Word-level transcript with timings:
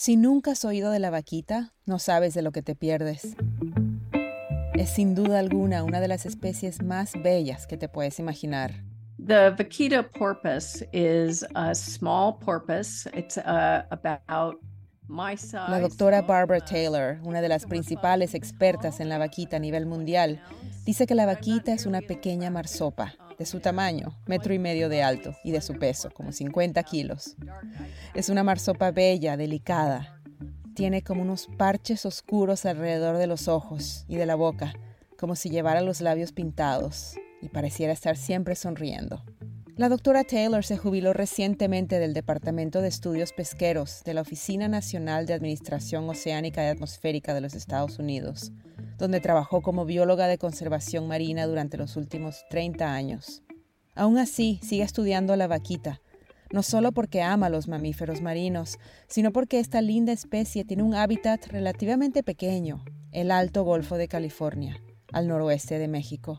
Si 0.00 0.16
nunca 0.16 0.52
has 0.52 0.64
oído 0.64 0.90
de 0.90 0.98
la 0.98 1.10
vaquita, 1.10 1.74
no 1.84 1.98
sabes 1.98 2.32
de 2.32 2.40
lo 2.40 2.52
que 2.52 2.62
te 2.62 2.74
pierdes. 2.74 3.36
Es 4.72 4.88
sin 4.88 5.14
duda 5.14 5.38
alguna 5.38 5.84
una 5.84 6.00
de 6.00 6.08
las 6.08 6.24
especies 6.24 6.82
más 6.82 7.12
bellas 7.22 7.66
que 7.66 7.76
te 7.76 7.86
puedes 7.86 8.18
imaginar. 8.18 8.72
The 9.22 9.50
vaquita 9.50 10.02
porpoise 10.02 10.88
is 10.94 11.44
a 11.54 11.74
small 11.74 12.38
porpoise. 12.38 13.06
It's 13.12 13.36
uh, 13.36 13.82
about 13.90 14.62
my 15.06 15.36
size. 15.36 15.68
La 15.68 15.80
doctora 15.80 16.22
Barbara 16.22 16.64
Taylor, 16.64 17.18
una 17.22 17.42
de 17.42 17.50
las 17.50 17.66
principales 17.66 18.34
expertas 18.34 19.00
en 19.00 19.10
la 19.10 19.18
vaquita 19.18 19.56
a 19.56 19.60
nivel 19.60 19.84
mundial, 19.84 20.40
dice 20.90 21.06
que 21.06 21.14
la 21.14 21.24
vaquita 21.24 21.72
es 21.72 21.86
una 21.86 22.00
pequeña 22.00 22.50
marsopa, 22.50 23.14
de 23.38 23.46
su 23.46 23.60
tamaño, 23.60 24.18
metro 24.26 24.52
y 24.52 24.58
medio 24.58 24.88
de 24.88 25.04
alto, 25.04 25.36
y 25.44 25.52
de 25.52 25.60
su 25.60 25.74
peso, 25.74 26.10
como 26.10 26.32
50 26.32 26.82
kilos. 26.82 27.36
Es 28.12 28.28
una 28.28 28.42
marsopa 28.42 28.90
bella, 28.90 29.36
delicada, 29.36 30.20
tiene 30.74 31.02
como 31.02 31.22
unos 31.22 31.46
parches 31.56 32.06
oscuros 32.06 32.66
alrededor 32.66 33.18
de 33.18 33.28
los 33.28 33.46
ojos 33.46 34.04
y 34.08 34.16
de 34.16 34.26
la 34.26 34.34
boca, 34.34 34.72
como 35.16 35.36
si 35.36 35.48
llevara 35.48 35.80
los 35.80 36.00
labios 36.00 36.32
pintados 36.32 37.14
y 37.40 37.50
pareciera 37.50 37.92
estar 37.92 38.16
siempre 38.16 38.56
sonriendo. 38.56 39.22
La 39.76 39.88
doctora 39.88 40.24
Taylor 40.24 40.64
se 40.64 40.76
jubiló 40.76 41.12
recientemente 41.12 42.00
del 42.00 42.14
Departamento 42.14 42.82
de 42.82 42.88
Estudios 42.88 43.32
Pesqueros 43.32 44.02
de 44.04 44.14
la 44.14 44.22
Oficina 44.22 44.66
Nacional 44.66 45.26
de 45.26 45.34
Administración 45.34 46.08
Oceánica 46.08 46.64
y 46.64 46.66
Atmosférica 46.66 47.32
de 47.32 47.42
los 47.42 47.54
Estados 47.54 48.00
Unidos, 48.00 48.50
donde 49.00 49.20
trabajó 49.20 49.62
como 49.62 49.84
bióloga 49.84 50.28
de 50.28 50.38
conservación 50.38 51.08
marina 51.08 51.46
durante 51.46 51.76
los 51.76 51.96
últimos 51.96 52.44
30 52.50 52.94
años. 52.94 53.42
Aún 53.96 54.18
así, 54.18 54.60
sigue 54.62 54.84
estudiando 54.84 55.34
la 55.34 55.48
vaquita, 55.48 56.00
no 56.52 56.62
solo 56.62 56.92
porque 56.92 57.22
ama 57.22 57.48
los 57.48 57.66
mamíferos 57.66 58.20
marinos, 58.20 58.78
sino 59.08 59.32
porque 59.32 59.58
esta 59.58 59.80
linda 59.82 60.12
especie 60.12 60.64
tiene 60.64 60.82
un 60.82 60.94
hábitat 60.94 61.46
relativamente 61.46 62.22
pequeño, 62.22 62.84
el 63.10 63.30
Alto 63.30 63.64
Golfo 63.64 63.96
de 63.96 64.06
California, 64.06 64.80
al 65.12 65.26
noroeste 65.26 65.78
de 65.78 65.88
México. 65.88 66.38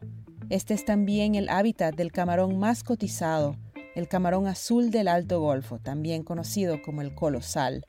Este 0.50 0.73
es 0.73 0.86
también 0.86 1.36
el 1.36 1.50
hábitat 1.50 1.96
del 1.96 2.12
camarón 2.12 2.59
más 2.59 2.84
cotizado, 2.84 3.58
el 3.96 4.08
camarón 4.08 4.48
azul 4.48 4.92
del 4.92 5.08
Alto 5.08 5.40
Golfo, 5.42 5.80
también 5.80 6.23
conocido 6.23 6.81
como 6.81 7.02
el 7.02 7.16
colosal, 7.16 7.86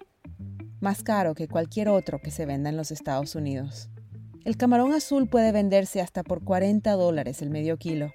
más 0.81 1.03
caro 1.03 1.35
que 1.35 1.47
cualquier 1.47 1.89
otro 1.89 2.21
que 2.21 2.33
se 2.33 2.47
venda 2.47 2.71
en 2.71 2.77
los 2.77 2.91
Estados 2.91 3.37
Unidos. 3.37 3.92
El 4.45 4.57
camarón 4.57 4.93
azul 4.93 5.29
puede 5.29 5.53
venderse 5.53 6.01
hasta 6.01 6.25
por 6.25 6.43
40 6.43 6.91
dólares 6.93 7.43
el 7.43 7.51
medio 7.51 7.77
kilo, 7.77 8.13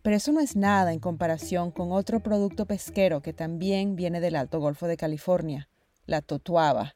pero 0.00 0.16
eso 0.16 0.32
no 0.32 0.40
es 0.40 0.56
nada 0.56 0.94
en 0.94 0.98
comparación 0.98 1.72
con 1.72 1.92
otro 1.92 2.20
producto 2.20 2.64
pesquero 2.64 3.20
que 3.20 3.34
también 3.34 3.94
viene 3.94 4.20
del 4.20 4.36
Alto 4.36 4.60
Golfo 4.60 4.86
de 4.86 4.96
California, 4.96 5.68
la 6.06 6.22
totuaba. 6.22 6.94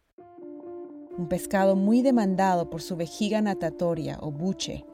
Un 1.19 1.29
pescado 1.29 1.77
muy 1.77 2.01
demandado 2.01 2.71
por 2.71 2.81
su 2.81 2.97
vejiga 2.97 3.43
natatoria 3.43 4.17
o 4.23 4.31
buche, 4.31 4.87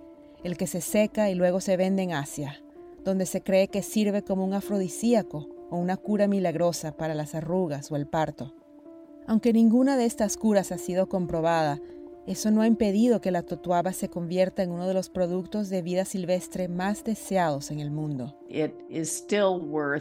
el 0.43 0.57
que 0.57 0.67
se 0.67 0.81
seca 0.81 1.31
y 1.31 1.37
luego 1.37 1.61
se 1.61 1.77
vende 1.77 2.03
en 2.03 2.15
Asia, 2.15 2.61
donde 3.05 3.27
se 3.27 3.43
cree 3.43 3.69
que 3.69 3.83
sirve 3.83 4.25
como 4.25 4.45
un 4.45 4.55
afrodisíaco 4.55 5.47
o 5.71 5.77
una 5.77 5.97
cura 5.97 6.27
milagrosa 6.27 6.97
para 6.97 7.15
las 7.15 7.37
arrugas 7.37 7.93
o 7.93 7.97
el 7.97 8.09
parto. 8.09 8.57
Aunque 9.29 9.53
ninguna 9.53 9.97
de 9.97 10.07
estas 10.07 10.37
curas 10.37 10.73
ha 10.73 10.79
sido 10.79 11.09
comprobada, 11.09 11.79
eso 12.29 12.51
no 12.51 12.61
ha 12.61 12.67
impedido 12.67 13.23
que 13.23 13.31
la 13.31 13.43
totuaba 13.43 13.95
se 13.95 14.11
convierta 14.11 14.63
en 14.63 14.71
uno 14.71 14.87
de 14.87 14.93
los 14.93 15.09
productos 15.09 15.71
de 15.71 15.81
vida 15.81 16.05
silvestre 16.05 16.69
más 16.69 17.03
deseados 17.03 17.71
en 17.71 17.81
el 17.81 17.91
mundo. 17.91 18.37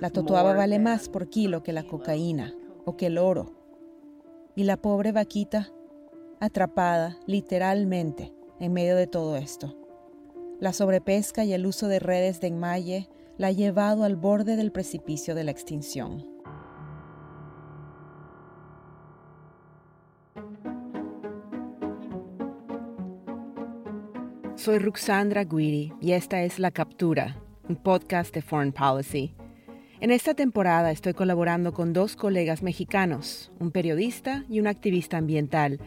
La 0.01 0.09
totuaba 0.09 0.53
vale 0.53 0.77
más 0.77 1.07
por 1.07 1.29
kilo 1.29 1.63
que 1.63 1.71
la 1.71 1.83
cocaína 1.83 2.53
o 2.83 2.97
que 2.97 3.05
el 3.05 3.17
oro. 3.17 3.53
Y 4.55 4.65
la 4.65 4.75
pobre 4.75 5.13
vaquita, 5.13 5.71
atrapada 6.41 7.17
literalmente 7.27 8.33
en 8.59 8.73
medio 8.73 8.97
de 8.97 9.07
todo 9.07 9.37
esto. 9.37 9.77
La 10.59 10.73
sobrepesca 10.73 11.45
y 11.45 11.53
el 11.53 11.65
uso 11.65 11.87
de 11.87 11.99
redes 11.99 12.41
de 12.41 12.47
enmalle 12.47 13.07
la 13.37 13.47
ha 13.47 13.51
llevado 13.51 14.03
al 14.03 14.17
borde 14.17 14.57
del 14.57 14.73
precipicio 14.73 15.33
de 15.33 15.45
la 15.45 15.51
extinción. 15.51 16.36
Soy 24.67 24.79
Ruxandra 24.79 25.45
Guiri 25.45 25.93
y 26.01 26.11
esta 26.11 26.43
es 26.43 26.59
La 26.59 26.71
Captura, 26.71 27.37
un 27.69 27.77
podcast 27.77 28.35
de 28.35 28.41
Foreign 28.41 28.73
Policy. 28.73 29.33
En 30.01 30.11
esta 30.11 30.33
temporada 30.33 30.91
estoy 30.91 31.13
colaborando 31.13 31.71
con 31.71 31.93
dos 31.93 32.17
colegas 32.17 32.63
mexicanos, 32.63 33.49
un 33.59 33.71
periodista 33.71 34.43
y 34.49 34.59
un 34.59 34.67
activista 34.67 35.19
ambiental. 35.19 35.79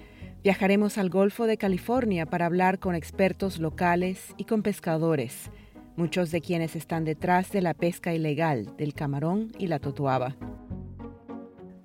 Viajaremos 0.42 0.96
al 0.96 1.10
Golfo 1.10 1.46
de 1.46 1.58
California 1.58 2.24
para 2.24 2.46
hablar 2.46 2.78
con 2.78 2.94
expertos 2.94 3.58
locales 3.58 4.32
y 4.38 4.44
con 4.44 4.62
pescadores, 4.62 5.50
muchos 5.96 6.30
de 6.30 6.40
quienes 6.40 6.74
están 6.74 7.04
detrás 7.04 7.52
de 7.52 7.60
la 7.60 7.74
pesca 7.74 8.14
ilegal 8.14 8.74
del 8.78 8.94
camarón 8.94 9.52
y 9.58 9.66
la 9.66 9.78
totuaba. 9.78 10.36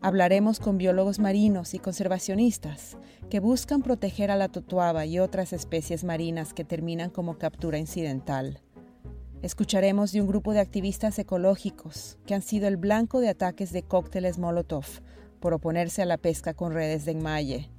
Hablaremos 0.06 0.60
con 0.60 0.78
biólogos 0.78 1.18
marinos 1.18 1.74
y 1.74 1.80
conservacionistas 1.80 2.96
que 3.32 3.40
buscan 3.40 3.82
proteger 3.82 4.30
a 4.30 4.36
la 4.36 4.50
totuaba 4.50 5.08
y 5.08 5.18
otras 5.18 5.52
especies 5.52 6.04
marinas 6.04 6.54
que 6.54 6.64
terminan 6.64 7.10
como 7.10 7.40
captura 7.40 7.80
incidental. 7.80 8.62
Escucharemos 9.42 10.12
de 10.12 10.22
un 10.22 10.28
grupo 10.28 10.54
de 10.54 10.60
activistas 10.60 11.18
ecológicos 11.18 12.20
que 12.28 12.36
han 12.36 12.44
sido 12.44 12.68
el 12.68 12.78
blanco 12.78 13.20
de 13.20 13.30
ataques 13.30 13.74
de 13.74 13.82
cócteles 13.82 14.38
Molotov 14.38 14.86
por 15.40 15.56
oponerse 15.56 16.04
a 16.04 16.06
la 16.06 16.20
pesca 16.20 16.54
con 16.54 16.72
redes 16.72 17.06
de 17.06 17.14
enmalle. 17.14 17.72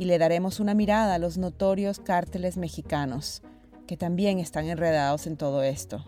Y 0.00 0.06
le 0.06 0.18
daremos 0.18 0.58
una 0.58 0.74
mirada 0.74 1.14
a 1.14 1.20
los 1.20 1.38
notorios 1.38 2.00
cárteles 2.00 2.56
mexicanos, 2.56 3.40
que 3.86 3.96
también 3.96 4.40
están 4.40 4.66
enredados 4.66 5.28
en 5.28 5.36
todo 5.36 5.62
esto. 5.62 6.04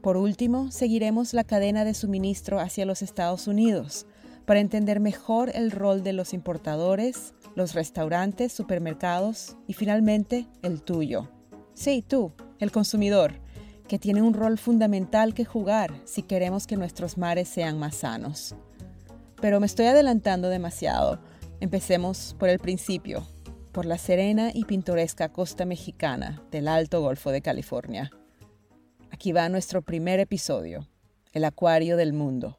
Por 0.00 0.16
último, 0.16 0.70
seguiremos 0.70 1.34
la 1.34 1.44
cadena 1.44 1.84
de 1.84 1.92
suministro 1.92 2.58
hacia 2.58 2.86
los 2.86 3.02
Estados 3.02 3.48
Unidos, 3.48 4.06
para 4.46 4.60
entender 4.60 5.00
mejor 5.00 5.50
el 5.54 5.70
rol 5.70 6.02
de 6.02 6.12
los 6.12 6.32
importadores, 6.32 7.34
los 7.54 7.74
restaurantes, 7.74 8.52
supermercados 8.52 9.56
y 9.66 9.74
finalmente 9.74 10.46
el 10.62 10.82
tuyo. 10.82 11.28
Sí, 11.74 12.02
tú, 12.06 12.32
el 12.60 12.70
consumidor, 12.70 13.34
que 13.88 13.98
tiene 13.98 14.22
un 14.22 14.34
rol 14.34 14.56
fundamental 14.56 15.34
que 15.34 15.44
jugar 15.44 16.00
si 16.04 16.22
queremos 16.22 16.66
que 16.66 16.76
nuestros 16.76 17.18
mares 17.18 17.48
sean 17.48 17.78
más 17.78 17.96
sanos. 17.96 18.54
Pero 19.40 19.60
me 19.60 19.66
estoy 19.66 19.86
adelantando 19.86 20.48
demasiado. 20.48 21.20
Empecemos 21.60 22.34
por 22.38 22.48
el 22.48 22.58
principio, 22.58 23.26
por 23.72 23.84
la 23.84 23.98
serena 23.98 24.50
y 24.54 24.64
pintoresca 24.64 25.32
costa 25.32 25.64
mexicana 25.66 26.42
del 26.50 26.68
Alto 26.68 27.00
Golfo 27.00 27.30
de 27.30 27.42
California. 27.42 28.10
Aquí 29.10 29.32
va 29.32 29.48
nuestro 29.48 29.82
primer 29.82 30.20
episodio, 30.20 30.88
el 31.32 31.44
Acuario 31.44 31.96
del 31.96 32.12
Mundo. 32.12 32.58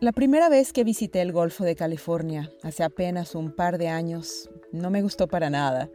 La 0.00 0.12
primera 0.12 0.48
vez 0.48 0.72
que 0.72 0.84
visité 0.84 1.22
el 1.22 1.32
Golfo 1.32 1.64
de 1.64 1.74
California, 1.74 2.52
hace 2.62 2.84
apenas 2.84 3.34
un 3.34 3.50
par 3.50 3.78
de 3.78 3.88
años, 3.88 4.48
no 4.70 4.90
me 4.90 5.02
gustó 5.02 5.26
para 5.26 5.50
nada. 5.50 5.90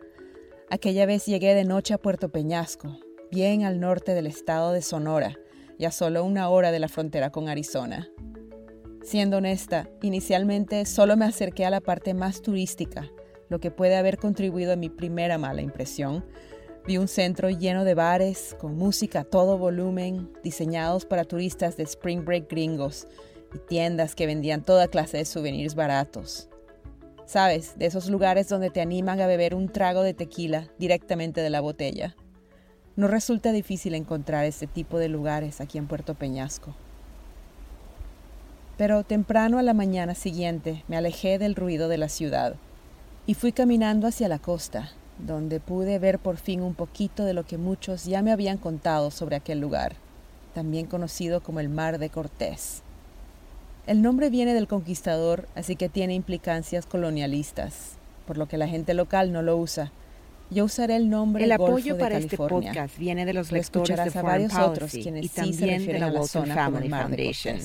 Aquella 0.69 1.05
vez 1.05 1.25
llegué 1.25 1.55
de 1.55 1.63
noche 1.63 1.93
a 1.93 1.97
Puerto 1.97 2.27
Peñasco, 2.27 2.97
bien 3.31 3.63
al 3.63 3.79
norte 3.79 4.13
del 4.13 4.27
estado 4.27 4.73
de 4.73 4.81
Sonora, 4.81 5.39
y 5.77 5.85
a 5.85 5.91
solo 5.91 6.25
una 6.25 6.49
hora 6.49 6.73
de 6.73 6.79
la 6.79 6.89
frontera 6.89 7.29
con 7.29 7.47
Arizona. 7.47 8.09
Siendo 9.03 9.37
honesta, 9.37 9.89
inicialmente 10.01 10.85
solo 10.85 11.15
me 11.15 11.23
acerqué 11.23 11.65
a 11.65 11.69
la 11.69 11.79
parte 11.79 12.13
más 12.13 12.41
turística, 12.41 13.09
lo 13.47 13.61
que 13.61 13.71
puede 13.71 13.95
haber 13.95 14.17
contribuido 14.17 14.73
a 14.73 14.77
mi 14.77 14.89
primera 14.89 15.37
mala 15.37 15.61
impresión. 15.61 16.25
Vi 16.85 16.97
un 16.97 17.07
centro 17.07 17.49
lleno 17.49 17.85
de 17.85 17.93
bares, 17.93 18.53
con 18.59 18.75
música 18.75 19.21
a 19.21 19.23
todo 19.23 19.57
volumen, 19.57 20.29
diseñados 20.43 21.05
para 21.05 21.23
turistas 21.23 21.77
de 21.77 21.83
Spring 21.83 22.25
Break 22.25 22.49
gringos, 22.49 23.07
y 23.53 23.59
tiendas 23.59 24.15
que 24.15 24.25
vendían 24.25 24.63
toda 24.63 24.87
clase 24.87 25.17
de 25.17 25.25
souvenirs 25.25 25.75
baratos. 25.75 26.49
Sabes, 27.25 27.77
de 27.77 27.85
esos 27.85 28.09
lugares 28.09 28.49
donde 28.49 28.69
te 28.69 28.81
animan 28.81 29.21
a 29.21 29.27
beber 29.27 29.55
un 29.55 29.69
trago 29.69 30.01
de 30.03 30.13
tequila 30.13 30.67
directamente 30.77 31.41
de 31.41 31.49
la 31.49 31.61
botella. 31.61 32.15
No 32.95 33.07
resulta 33.07 33.51
difícil 33.51 33.95
encontrar 33.95 34.45
este 34.45 34.67
tipo 34.67 34.99
de 34.99 35.09
lugares 35.09 35.61
aquí 35.61 35.77
en 35.77 35.87
Puerto 35.87 36.13
Peñasco. 36.13 36.75
Pero 38.77 39.03
temprano 39.03 39.57
a 39.57 39.63
la 39.63 39.73
mañana 39.73 40.15
siguiente 40.15 40.83
me 40.87 40.97
alejé 40.97 41.39
del 41.39 41.55
ruido 41.55 41.87
de 41.87 41.97
la 41.97 42.09
ciudad 42.09 42.55
y 43.25 43.35
fui 43.35 43.51
caminando 43.51 44.07
hacia 44.07 44.27
la 44.27 44.39
costa, 44.39 44.91
donde 45.17 45.59
pude 45.59 45.97
ver 45.99 46.19
por 46.19 46.37
fin 46.37 46.61
un 46.61 46.75
poquito 46.75 47.23
de 47.23 47.33
lo 47.33 47.45
que 47.45 47.57
muchos 47.57 48.05
ya 48.05 48.21
me 48.21 48.31
habían 48.31 48.57
contado 48.57 49.11
sobre 49.11 49.37
aquel 49.37 49.59
lugar, 49.59 49.95
también 50.53 50.87
conocido 50.87 51.41
como 51.41 51.61
el 51.61 51.69
Mar 51.69 51.99
de 51.99 52.09
Cortés. 52.09 52.82
El 53.85 54.01
nombre 54.01 54.29
viene 54.29 54.53
del 54.53 54.67
conquistador, 54.67 55.47
así 55.55 55.75
que 55.75 55.89
tiene 55.89 56.13
implicancias 56.13 56.85
colonialistas, 56.85 57.97
por 58.25 58.37
lo 58.37 58.47
que 58.47 58.57
la 58.57 58.67
gente 58.67 58.93
local 58.93 59.33
no 59.33 59.41
lo 59.41 59.57
usa. 59.57 59.91
Yo 60.49 60.65
usaré 60.65 60.95
el 60.95 61.09
nombre 61.09 61.43
El 61.43 61.49
Golfo 61.57 61.65
apoyo 61.65 61.95
de 61.95 61.99
para 61.99 62.17
este 62.17 62.37
podcast 62.37 62.97
viene 62.97 63.25
de 63.25 63.33
los 63.33 63.51
Lo 63.51 63.57
lectores 63.57 63.97
de 63.97 64.03
a 64.03 64.11
Foreign 64.11 64.51
otros 64.51 64.91
Policy 64.91 65.01
quienes 65.01 65.25
y 65.25 65.27
sí 65.27 65.53
se 65.53 65.59
también 65.59 65.85
de 65.85 65.99
la 65.99 66.05
a 66.07 66.11
la 66.11 66.19
Walton 66.19 66.47
Family 66.47 66.89
Foundation. 66.89 67.59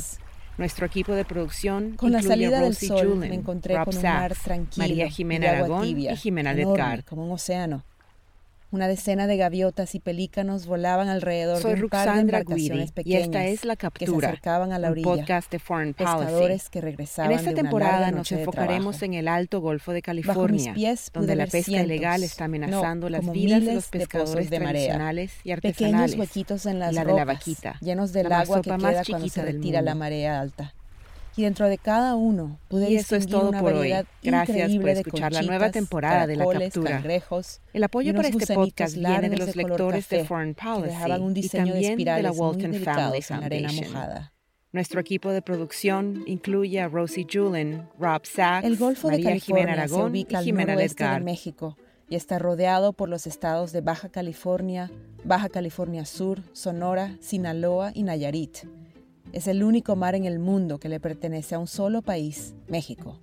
Nuestro 0.57 0.87
equipo 0.87 1.13
de 1.13 1.25
producción 1.25 1.93
con 1.97 2.11
la 2.11 2.21
salida 2.21 2.61
del 2.61 2.75
sol 2.75 3.15
me 3.17 3.33
encontré 3.33 3.77
con 3.85 3.97
un 3.97 4.03
mar 4.03 4.35
tranquilo, 4.35 4.89
María 4.89 5.09
Jimena 5.09 5.51
Aragón 5.51 5.87
y 5.87 6.17
Jimena 6.17 6.53
Ledgar, 6.53 7.05
como 7.05 7.25
un 7.25 7.31
océano. 7.31 7.85
Una 8.71 8.87
decena 8.87 9.27
de 9.27 9.39
gaviotas 9.39 9.95
y 9.95 10.01
pelícanos 10.01 10.67
volaban 10.67 11.09
alrededor 11.09 11.63
de 11.63 11.83
un 11.83 11.89
par 11.89 12.13
de 12.13 12.21
embarcaciones 12.21 12.93
pequeñas 12.93 13.21
y 13.21 13.23
esta 13.23 13.47
es 13.47 13.65
la 13.65 13.77
captura, 13.77 14.07
que 14.13 14.21
se 14.21 14.27
acercaban 14.27 14.73
a 14.73 14.79
la 14.79 14.91
orilla. 14.91 15.07
podcast 15.07 15.51
de 15.51 15.59
Foreign 15.59 15.95
Pescadores 15.95 16.69
que 16.69 16.83
regresaban 16.83 17.33
En 17.33 17.39
esta 17.39 17.55
temporada 17.55 18.11
nos 18.11 18.31
enfocaremos 18.31 19.03
en 19.03 19.15
el 19.15 19.27
Alto 19.27 19.61
Golfo 19.61 19.93
de 19.93 20.03
California, 20.03 20.75
donde 21.15 21.35
la 21.35 21.47
pesca 21.47 21.83
ilegal 21.83 22.23
está 22.23 22.45
amenazando 22.45 23.09
las 23.09 23.31
vidas 23.33 23.65
de 23.65 23.75
los 23.75 23.87
pescadores 23.89 24.51
de 24.51 24.59
tradicionales 24.59 25.33
y 25.45 25.53
artesanales. 25.53 26.13
Pequeños 26.13 26.19
huequitos 26.19 26.67
en 26.67 26.79
las 26.79 26.95
la 26.95 27.07
de 27.07 27.15
la 27.15 27.25
vaquita, 27.25 27.79
llenos 27.81 28.13
del 28.13 28.31
agua 28.31 28.61
que 28.61 28.71
queda 28.71 29.03
cuando 29.09 29.29
se 29.29 29.43
retira 29.43 29.81
la 29.81 29.95
marea 29.95 30.41
alta 30.41 30.75
y 31.39 31.45
dentro 31.45 31.69
de 31.69 31.79
cada 31.79 32.17
uno 32.17 32.59
pude 32.67 32.91
y 32.91 32.97
eso 32.97 33.15
es 33.15 33.29
todo 33.29 33.53
por 33.53 33.73
hoy. 33.73 33.95
Gracias 34.25 34.75
por 34.75 34.89
escuchar 34.89 35.33
la 35.33 35.43
nueva 35.43 35.71
temporada 35.71 36.27
de 36.27 36.35
la 36.35 36.45
captura. 36.45 37.01
El 37.73 37.85
apoyo 37.85 38.13
para 38.13 38.27
este 38.27 38.55
podcast 38.55 38.97
viene 38.97 39.31
de 39.31 39.37
los 39.37 39.55
lectores 39.55 40.09
de 40.09 40.25
Foreign 40.25 40.55
Policy 40.55 40.97
un 41.21 41.37
y 41.37 41.49
también 41.49 41.97
de, 41.97 42.05
de 42.05 42.23
la 42.23 42.33
Walton 42.33 42.75
Family 42.75 43.23
Foundation. 43.23 44.31
Nuestro 44.73 45.01
equipo 45.01 45.31
de 45.31 45.41
producción 45.41 46.25
incluye 46.27 46.81
a 46.81 46.89
Rosie 46.89 47.27
Julin, 47.33 47.85
Rob 47.99 48.27
Sachs, 48.27 48.67
El 48.67 48.77
Golfo 48.77 49.09
María 49.09 49.31
de 49.31 49.41
Jimena 49.41 49.73
Aragón 49.73 50.17
y 50.17 50.27
Jimena 50.43 50.75
Ledgar. 50.75 51.21
de 51.21 51.25
México 51.25 51.77
y 52.09 52.17
está 52.17 52.41
rodeado 52.41 52.93
por 52.93 53.09
los 53.09 53.29
estados 53.29 53.71
de 53.71 53.81
Baja 53.81 54.09
California, 54.09 54.91
Baja 55.25 55.49
California 55.49 56.05
Sur, 56.05 56.43
Sonora, 56.53 57.17
Sinaloa 57.21 57.93
y 57.95 58.03
Nayarit 58.03 58.67
es 59.33 59.47
el 59.47 59.63
único 59.63 59.97
mar 59.97 60.15
en 60.15 60.25
el 60.25 60.39
mundo 60.39 60.79
que 60.79 60.89
le 60.89 61.01
pertenece 61.01 61.55
a 61.55 61.59
un 61.59 61.67
solo 61.67 62.03
país, 62.03 62.55
México. 62.67 63.21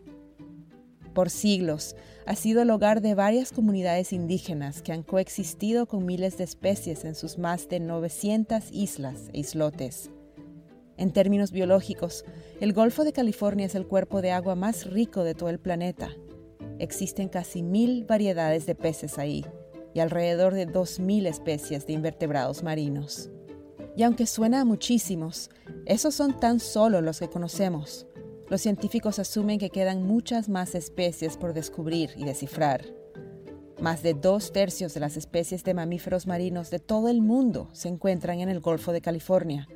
Por 1.13 1.30
siglos 1.30 1.96
ha 2.25 2.36
sido 2.36 2.62
el 2.62 2.69
hogar 2.69 3.02
de 3.02 3.16
varias 3.16 3.52
comunidades 3.52 4.12
indígenas 4.12 4.81
que 4.81 4.92
han 4.92 5.02
coexistido 5.02 5.88
con 5.88 6.06
miles 6.06 6.38
de 6.38 6.44
especies 6.44 7.06
en 7.06 7.16
sus 7.16 7.38
más 7.38 7.69
de 7.69 7.80
900 7.80 8.72
islas 8.72 9.30
e 9.31 9.40
islotes. 9.40 10.12
En 10.98 11.12
términos 11.12 11.52
biológicos, 11.52 12.25
el 12.60 12.74
Golfo 12.74 13.04
de 13.04 13.13
California 13.13 13.66
es 13.66 13.75
el 13.75 13.88
cuerpo 13.88 14.22
de 14.22 14.31
agua 14.31 14.56
más 14.56 14.86
rico 14.86 15.24
de 15.24 15.36
todo 15.36 15.50
el 15.50 15.60
planeta. 15.60 16.10
Existen 16.80 17.30
casi 17.30 17.63
mil 17.63 18.04
variedades 18.04 18.66
de 18.66 18.75
peces 18.75 19.18
ahí 19.18 19.46
y 19.94 20.02
alrededor 20.02 20.54
de 20.54 20.68
2.000 20.68 21.28
especies 21.28 21.88
de 21.88 21.94
invertebrados 21.94 22.63
marinos. 22.63 23.30
Y 23.95 24.03
aunque 24.03 24.25
suena 24.25 24.62
a 24.62 24.65
muchísimos, 24.65 25.50
esos 25.86 26.13
son 26.13 26.39
tan 26.39 26.59
solo 26.59 27.01
los 27.01 27.19
que 27.19 27.30
conocemos. 27.30 28.06
Los 28.50 28.62
científicos 28.62 29.19
asumen 29.19 29.57
que 29.57 29.69
quedan 29.69 30.06
muchas 30.06 30.50
más 30.50 30.75
especies 30.75 31.38
por 31.38 31.53
descubrir 31.53 32.12
y 32.15 32.25
descifrar. 32.25 32.86
Más 33.80 34.03
de 34.03 34.13
dos 34.13 34.51
tercios 34.51 34.94
de 34.94 35.00
las 35.00 35.18
especies 35.18 35.63
de 35.63 35.74
mamíferos 35.74 36.27
marinos 36.27 36.69
de 36.69 36.80
todo 36.80 37.09
el 37.09 37.21
mundo 37.21 37.69
se 37.74 37.88
encuentran 37.88 38.39
en 38.39 38.50
el 38.50 38.59
Golfo 38.59 38.92
de 38.92 39.01
California. 39.01 39.68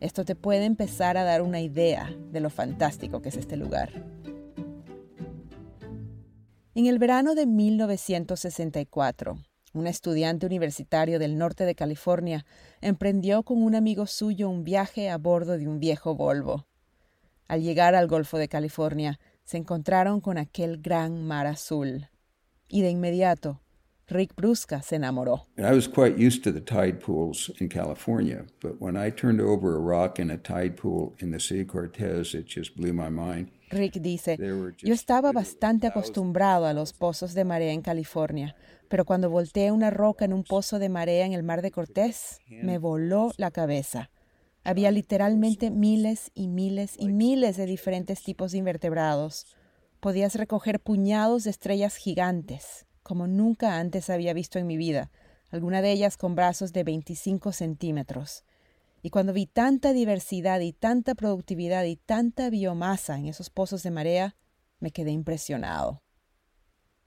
Esto 0.00 0.24
te 0.24 0.34
puede 0.34 0.64
empezar 0.64 1.16
a 1.16 1.24
dar 1.24 1.42
una 1.42 1.60
idea 1.60 2.14
de 2.30 2.40
lo 2.40 2.50
fantástico 2.50 3.22
que 3.22 3.28
es 3.28 3.36
este 3.36 3.56
lugar. 3.56 4.04
En 6.74 6.86
el 6.86 6.98
verano 6.98 7.34
de 7.34 7.46
1964, 7.46 9.36
un 9.72 9.86
estudiante 9.86 10.46
universitario 10.46 11.18
del 11.18 11.38
norte 11.38 11.64
de 11.64 11.74
California, 11.74 12.44
emprendió 12.80 13.42
con 13.42 13.62
un 13.62 13.74
amigo 13.74 14.06
suyo 14.06 14.48
un 14.48 14.64
viaje 14.64 15.10
a 15.10 15.18
bordo 15.18 15.58
de 15.58 15.68
un 15.68 15.80
viejo 15.80 16.14
Volvo. 16.14 16.66
Al 17.48 17.62
llegar 17.62 17.94
al 17.94 18.06
Golfo 18.06 18.38
de 18.38 18.48
California, 18.48 19.18
se 19.44 19.56
encontraron 19.56 20.20
con 20.20 20.38
aquel 20.38 20.80
gran 20.80 21.26
mar 21.26 21.46
azul. 21.46 22.08
Y 22.68 22.82
de 22.82 22.90
inmediato, 22.90 23.60
Rick 24.08 24.34
Brusca 24.34 24.82
se 24.82 24.96
enamoró. 24.96 25.46
I 25.58 25.74
was 25.74 25.88
quite 25.88 26.16
used 26.18 26.42
to 26.44 26.52
the 26.52 26.60
tide 26.60 27.00
pools 27.00 27.50
in 27.60 27.68
California, 27.68 28.44
but 28.60 28.80
when 28.80 28.96
I 28.96 29.10
turned 29.10 29.40
over 29.40 29.74
a 29.74 29.80
rock 29.80 30.18
in 30.18 30.30
a 30.30 30.36
tide 30.36 30.76
pool 30.76 31.14
in 31.18 31.30
the 31.30 31.40
Sea 31.40 31.64
Cortez, 31.64 32.34
it 32.34 32.46
just 32.46 32.76
blew 32.76 32.92
my 32.92 33.08
mind. 33.08 33.50
Rick 33.72 34.00
dice, 34.00 34.38
yo 34.82 34.94
estaba 34.94 35.32
bastante 35.32 35.86
acostumbrado 35.86 36.66
a 36.66 36.72
los 36.72 36.92
pozos 36.92 37.34
de 37.34 37.44
marea 37.44 37.72
en 37.72 37.82
California, 37.82 38.54
pero 38.88 39.04
cuando 39.04 39.30
volteé 39.30 39.72
una 39.72 39.90
roca 39.90 40.24
en 40.24 40.32
un 40.32 40.44
pozo 40.44 40.78
de 40.78 40.88
marea 40.88 41.24
en 41.24 41.32
el 41.32 41.42
mar 41.42 41.62
de 41.62 41.70
Cortés, 41.70 42.38
me 42.48 42.78
voló 42.78 43.32
la 43.38 43.50
cabeza. 43.50 44.10
Había 44.64 44.90
literalmente 44.90 45.70
miles 45.70 46.30
y 46.34 46.46
miles 46.46 46.94
y 46.98 47.08
miles 47.08 47.56
de 47.56 47.66
diferentes 47.66 48.22
tipos 48.22 48.52
de 48.52 48.58
invertebrados. 48.58 49.46
Podías 49.98 50.34
recoger 50.34 50.78
puñados 50.78 51.44
de 51.44 51.50
estrellas 51.50 51.96
gigantes, 51.96 52.86
como 53.02 53.26
nunca 53.26 53.78
antes 53.78 54.10
había 54.10 54.34
visto 54.34 54.58
en 54.58 54.66
mi 54.66 54.76
vida, 54.76 55.10
alguna 55.50 55.82
de 55.82 55.92
ellas 55.92 56.16
con 56.16 56.34
brazos 56.34 56.72
de 56.72 56.84
25 56.84 57.52
centímetros. 57.52 58.44
Y 59.04 59.10
cuando 59.10 59.32
vi 59.32 59.46
tanta 59.46 59.92
diversidad 59.92 60.60
y 60.60 60.72
tanta 60.72 61.16
productividad 61.16 61.84
y 61.84 61.96
tanta 61.96 62.48
biomasa 62.50 63.18
en 63.18 63.26
esos 63.26 63.50
pozos 63.50 63.82
de 63.82 63.90
marea, 63.90 64.36
me 64.78 64.92
quedé 64.92 65.10
impresionado. 65.10 66.02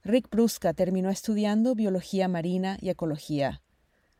Rick 0.03 0.29
Brusca 0.29 0.73
terminó 0.73 1.09
estudiando 1.09 1.73
biología 1.73 2.27
marina 2.27 2.77
y 2.81 2.89
ecología. 2.89 3.63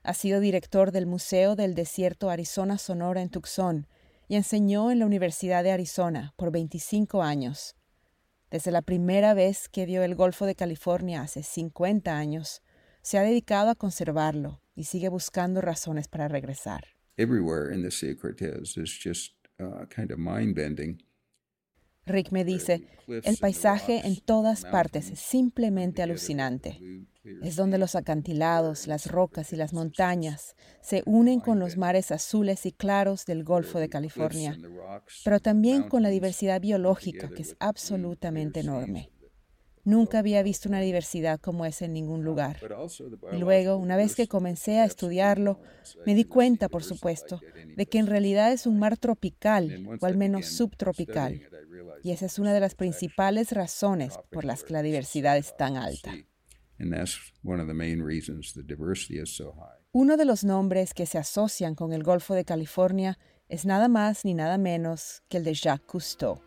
Ha 0.04 0.14
sido 0.14 0.40
director 0.40 0.94
del 0.94 1.06
Museo 1.06 1.56
del 1.58 1.76
Desierto 1.76 2.30
Arizona 2.30 2.78
Sonora 2.78 3.22
en 3.22 3.30
Tucson 3.30 3.88
y 4.30 4.38
enseñó 4.38 4.90
en 4.90 5.00
la 5.00 5.06
Universidad 5.06 5.64
de 5.64 5.72
Arizona 5.72 6.34
por 6.38 6.52
25 6.52 7.22
años. 7.22 7.76
Desde 8.50 8.72
la 8.72 8.84
primera 8.84 9.34
vez 9.34 9.68
que 9.68 9.86
vio 9.86 10.02
el 10.04 10.16
Golfo 10.16 10.46
de 10.46 10.56
California 10.56 11.22
hace 11.22 11.44
50 11.44 12.18
años, 12.18 12.62
se 13.02 13.18
ha 13.18 13.22
dedicado 13.22 13.70
a 13.70 13.76
conservarlo 13.76 14.62
y 14.76 14.86
sigue 14.86 15.10
buscando 15.10 15.60
razones 15.60 16.08
para 16.08 16.28
regresar 16.28 16.95
everywhere 17.18 17.72
in 17.72 17.82
the 17.82 17.92
Sea 17.92 18.12
of 18.12 18.22
Cortez 18.22 18.78
is 18.78 18.90
just 18.90 19.34
uh, 19.60 19.86
kind 19.90 20.12
of 20.12 20.20
mind-bending. 20.20 21.02
Rick 22.08 22.32
me 22.32 22.44
dice, 22.44 22.88
el 23.08 23.38
paisaje 23.38 24.02
en 24.06 24.18
todas 24.18 24.64
partes 24.64 25.10
es 25.10 25.20
simplemente 25.20 26.04
alucinante. 26.04 26.80
Es 27.42 27.56
donde 27.56 27.80
los 27.80 27.96
acantilados, 27.96 28.86
las 28.86 29.08
rocas 29.08 29.52
y 29.54 29.56
las 29.56 29.74
montañas 29.74 30.56
se 30.82 31.02
unen 31.08 31.40
con 31.40 31.58
los 31.60 31.78
mares 31.78 32.12
azules 32.12 32.68
y 32.68 32.72
claros 32.72 33.26
del 33.26 33.44
Golfo 33.44 33.80
de 33.80 33.90
California, 33.90 34.56
pero 35.24 35.40
también 35.40 35.84
con 35.90 36.04
la 36.04 36.10
diversidad 36.10 36.62
biológica 36.62 37.30
que 37.30 37.42
es 37.42 37.56
absolutamente 37.60 38.60
enorme. 38.60 39.10
Nunca 39.86 40.18
había 40.18 40.42
visto 40.42 40.68
una 40.68 40.82
diversidad 40.82 41.40
como 41.40 41.64
esa 41.64 41.86
en 41.86 41.94
ningún 41.94 42.24
lugar. 42.24 42.58
Y 43.32 43.38
luego, 43.38 43.78
una 43.78 43.96
vez 43.96 44.16
que 44.16 44.28
comencé 44.28 44.80
a 44.80 44.86
estudiarlo, 44.86 45.60
me 46.08 46.16
di 46.16 46.26
cuenta, 46.26 46.70
por 46.70 46.84
supuesto, 46.84 47.40
de 47.78 47.86
que 47.86 48.00
en 48.00 48.08
realidad 48.08 48.52
es 48.52 48.66
un 48.66 48.80
mar 48.80 48.98
tropical, 48.98 49.88
o 50.02 50.06
al 50.08 50.18
menos 50.18 50.48
subtropical. 50.48 51.40
Y 52.04 52.12
esa 52.12 52.26
es 52.26 52.40
una 52.40 52.52
de 52.52 52.60
las 52.60 52.74
principales 52.74 53.52
razones 53.52 54.18
por 54.32 54.44
las 54.44 54.64
que 54.64 54.74
la 54.74 54.82
diversidad 54.82 55.38
es 55.38 55.56
tan 55.56 55.78
alta. 55.78 56.16
Uno 59.92 60.18
de 60.18 60.26
los 60.26 60.44
nombres 60.44 60.94
que 60.96 61.06
se 61.06 61.20
asocian 61.20 61.76
con 61.76 61.94
el 61.94 62.04
Golfo 62.04 62.34
de 62.34 62.44
California 62.44 63.20
es 63.48 63.66
nada 63.66 63.88
más 63.88 64.26
ni 64.26 64.34
nada 64.34 64.58
menos 64.58 65.22
que 65.30 65.38
el 65.38 65.44
de 65.44 65.54
Jacques 65.54 65.86
Cousteau 65.86 66.42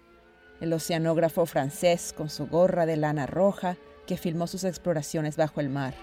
el 0.60 0.72
oceanógrafo 0.72 1.46
francés 1.46 2.14
con 2.16 2.28
su 2.28 2.46
gorra 2.46 2.86
de 2.86 2.96
lana 2.96 3.26
roja 3.26 3.76
que 4.06 4.16
filmó 4.16 4.46
sus 4.46 4.64
exploraciones 4.64 5.36
bajo 5.36 5.60
el 5.60 5.68
mar. 5.68 5.94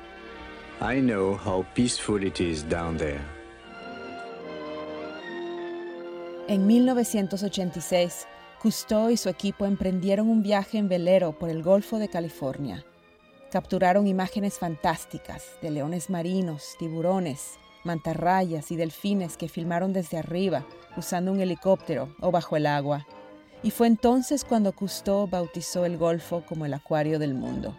I 0.82 1.00
know 1.00 1.38
how 1.38 1.66
peaceful 1.74 2.24
it 2.24 2.40
is 2.40 2.68
down 2.68 2.98
there. 2.98 3.22
En 6.48 6.68
1986, 6.68 8.28
Cousteau 8.62 9.10
y 9.10 9.18
su 9.18 9.30
equipo 9.30 9.66
emprendieron 9.66 10.30
un 10.30 10.44
viaje 10.44 10.78
en 10.78 10.88
velero 10.88 11.38
por 11.40 11.50
el 11.50 11.64
Golfo 11.64 11.98
de 11.98 12.08
California. 12.08 12.86
Capturaron 13.52 14.06
imágenes 14.06 14.60
fantásticas 14.60 15.44
de 15.62 15.72
leones 15.72 16.10
marinos, 16.10 16.76
tiburones, 16.78 17.58
mantarrayas 17.84 18.72
y 18.72 18.76
delfines 18.76 19.38
que 19.38 19.50
filmaron 19.50 19.94
desde 19.94 20.18
arriba 20.18 20.66
usando 20.98 21.32
un 21.32 21.40
helicóptero 21.40 22.14
o 22.20 22.32
bajo 22.32 22.58
el 22.58 22.66
agua 22.66 23.08
y 23.66 23.72
fue 23.72 23.88
entonces 23.88 24.46
cuando 24.46 24.74
Cousteau 24.74 25.26
bautizó 25.26 25.86
el 25.86 25.98
Golfo 25.98 26.46
como 26.46 26.68
el 26.68 26.74
acuario 26.76 27.18
del 27.18 27.34
mundo. 27.34 27.76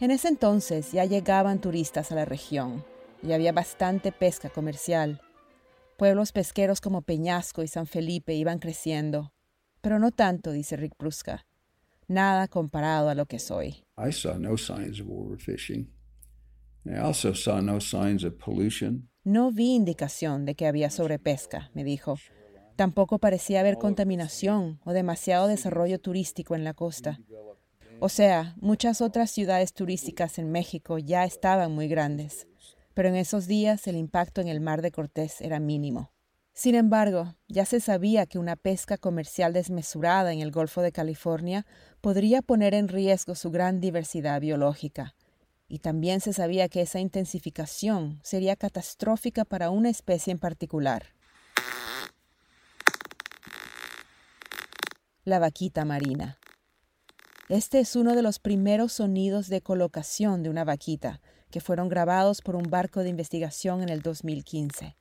En 0.00 0.10
ese 0.10 0.28
entonces 0.28 0.92
ya 0.92 1.04
llegaban 1.04 1.60
turistas 1.60 2.10
a 2.10 2.14
la 2.14 2.24
región 2.24 2.82
y 3.22 3.32
había 3.32 3.52
bastante 3.52 4.12
pesca 4.12 4.48
comercial. 4.48 5.20
Pueblos 5.98 6.32
pesqueros 6.32 6.80
como 6.80 7.02
Peñasco 7.02 7.62
y 7.62 7.68
San 7.68 7.86
Felipe 7.86 8.32
iban 8.32 8.60
creciendo, 8.60 9.34
pero 9.82 9.98
no 9.98 10.10
tanto, 10.10 10.52
dice 10.52 10.78
Rick 10.78 10.94
Brusca. 10.98 11.44
Nada 12.08 12.48
comparado 12.48 13.10
a 13.10 13.14
lo 13.14 13.26
que 13.26 13.38
soy. 13.38 13.84
I 13.98 14.12
saw 14.12 14.38
no 14.38 14.56
signs 14.56 15.02
of 15.02 15.08
overfishing. 15.08 15.90
I 16.86 16.96
also 16.96 17.34
saw 17.34 17.60
no 17.60 17.78
signs 17.78 18.24
of 18.24 18.38
pollution. 18.42 19.10
No 19.24 19.52
vi 19.52 19.74
indicación 19.74 20.46
de 20.46 20.54
que 20.54 20.66
había 20.66 20.88
sobrepesca, 20.88 21.70
me 21.74 21.84
dijo 21.84 22.16
Tampoco 22.80 23.18
parecía 23.18 23.60
haber 23.60 23.76
contaminación 23.76 24.80
o 24.86 24.94
demasiado 24.94 25.48
desarrollo 25.48 25.98
turístico 25.98 26.54
en 26.54 26.64
la 26.64 26.72
costa. 26.72 27.20
O 27.98 28.08
sea, 28.08 28.54
muchas 28.58 29.02
otras 29.02 29.30
ciudades 29.30 29.74
turísticas 29.74 30.38
en 30.38 30.50
México 30.50 30.96
ya 30.96 31.26
estaban 31.26 31.72
muy 31.72 31.88
grandes, 31.88 32.46
pero 32.94 33.10
en 33.10 33.16
esos 33.16 33.46
días 33.46 33.86
el 33.86 33.96
impacto 33.96 34.40
en 34.40 34.48
el 34.48 34.62
mar 34.62 34.80
de 34.80 34.92
Cortés 34.92 35.42
era 35.42 35.60
mínimo. 35.60 36.10
Sin 36.54 36.74
embargo, 36.74 37.34
ya 37.48 37.66
se 37.66 37.80
sabía 37.80 38.24
que 38.24 38.38
una 38.38 38.56
pesca 38.56 38.96
comercial 38.96 39.52
desmesurada 39.52 40.32
en 40.32 40.40
el 40.40 40.50
Golfo 40.50 40.80
de 40.80 40.90
California 40.90 41.66
podría 42.00 42.40
poner 42.40 42.72
en 42.72 42.88
riesgo 42.88 43.34
su 43.34 43.50
gran 43.50 43.82
diversidad 43.82 44.40
biológica, 44.40 45.14
y 45.68 45.80
también 45.80 46.22
se 46.22 46.32
sabía 46.32 46.70
que 46.70 46.80
esa 46.80 46.98
intensificación 46.98 48.20
sería 48.22 48.56
catastrófica 48.56 49.44
para 49.44 49.68
una 49.68 49.90
especie 49.90 50.30
en 50.30 50.38
particular. 50.38 51.19
La 55.24 55.38
vaquita 55.38 55.84
marina. 55.84 56.38
Este 57.50 57.78
es 57.78 57.94
uno 57.94 58.14
de 58.14 58.22
los 58.22 58.38
primeros 58.38 58.94
sonidos 58.94 59.48
de 59.48 59.60
colocación 59.60 60.42
de 60.42 60.48
una 60.48 60.64
vaquita 60.64 61.20
que 61.50 61.60
fueron 61.60 61.90
grabados 61.90 62.40
por 62.40 62.56
un 62.56 62.62
barco 62.62 63.02
de 63.02 63.10
investigación 63.10 63.82
en 63.82 63.90
el 63.90 64.00
2015. 64.00 64.96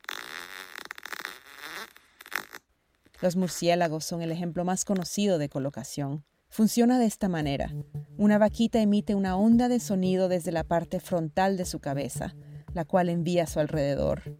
Los 3.21 3.37
murciélagos 3.37 4.03
son 4.03 4.21
el 4.21 4.33
ejemplo 4.33 4.65
más 4.65 4.83
conocido 4.83 5.37
de 5.37 5.47
colocación. 5.47 6.25
Funciona 6.49 6.99
de 6.99 7.05
esta 7.05 7.29
manera. 7.29 7.73
Una 8.17 8.37
vaquita 8.37 8.81
emite 8.81 9.15
una 9.15 9.37
onda 9.37 9.69
de 9.69 9.79
sonido 9.79 10.27
desde 10.27 10.51
la 10.51 10.65
parte 10.65 10.99
frontal 10.99 11.55
de 11.55 11.63
su 11.63 11.79
cabeza, 11.79 12.35
la 12.73 12.83
cual 12.83 13.07
envía 13.07 13.43
a 13.43 13.47
su 13.47 13.61
alrededor. 13.61 14.35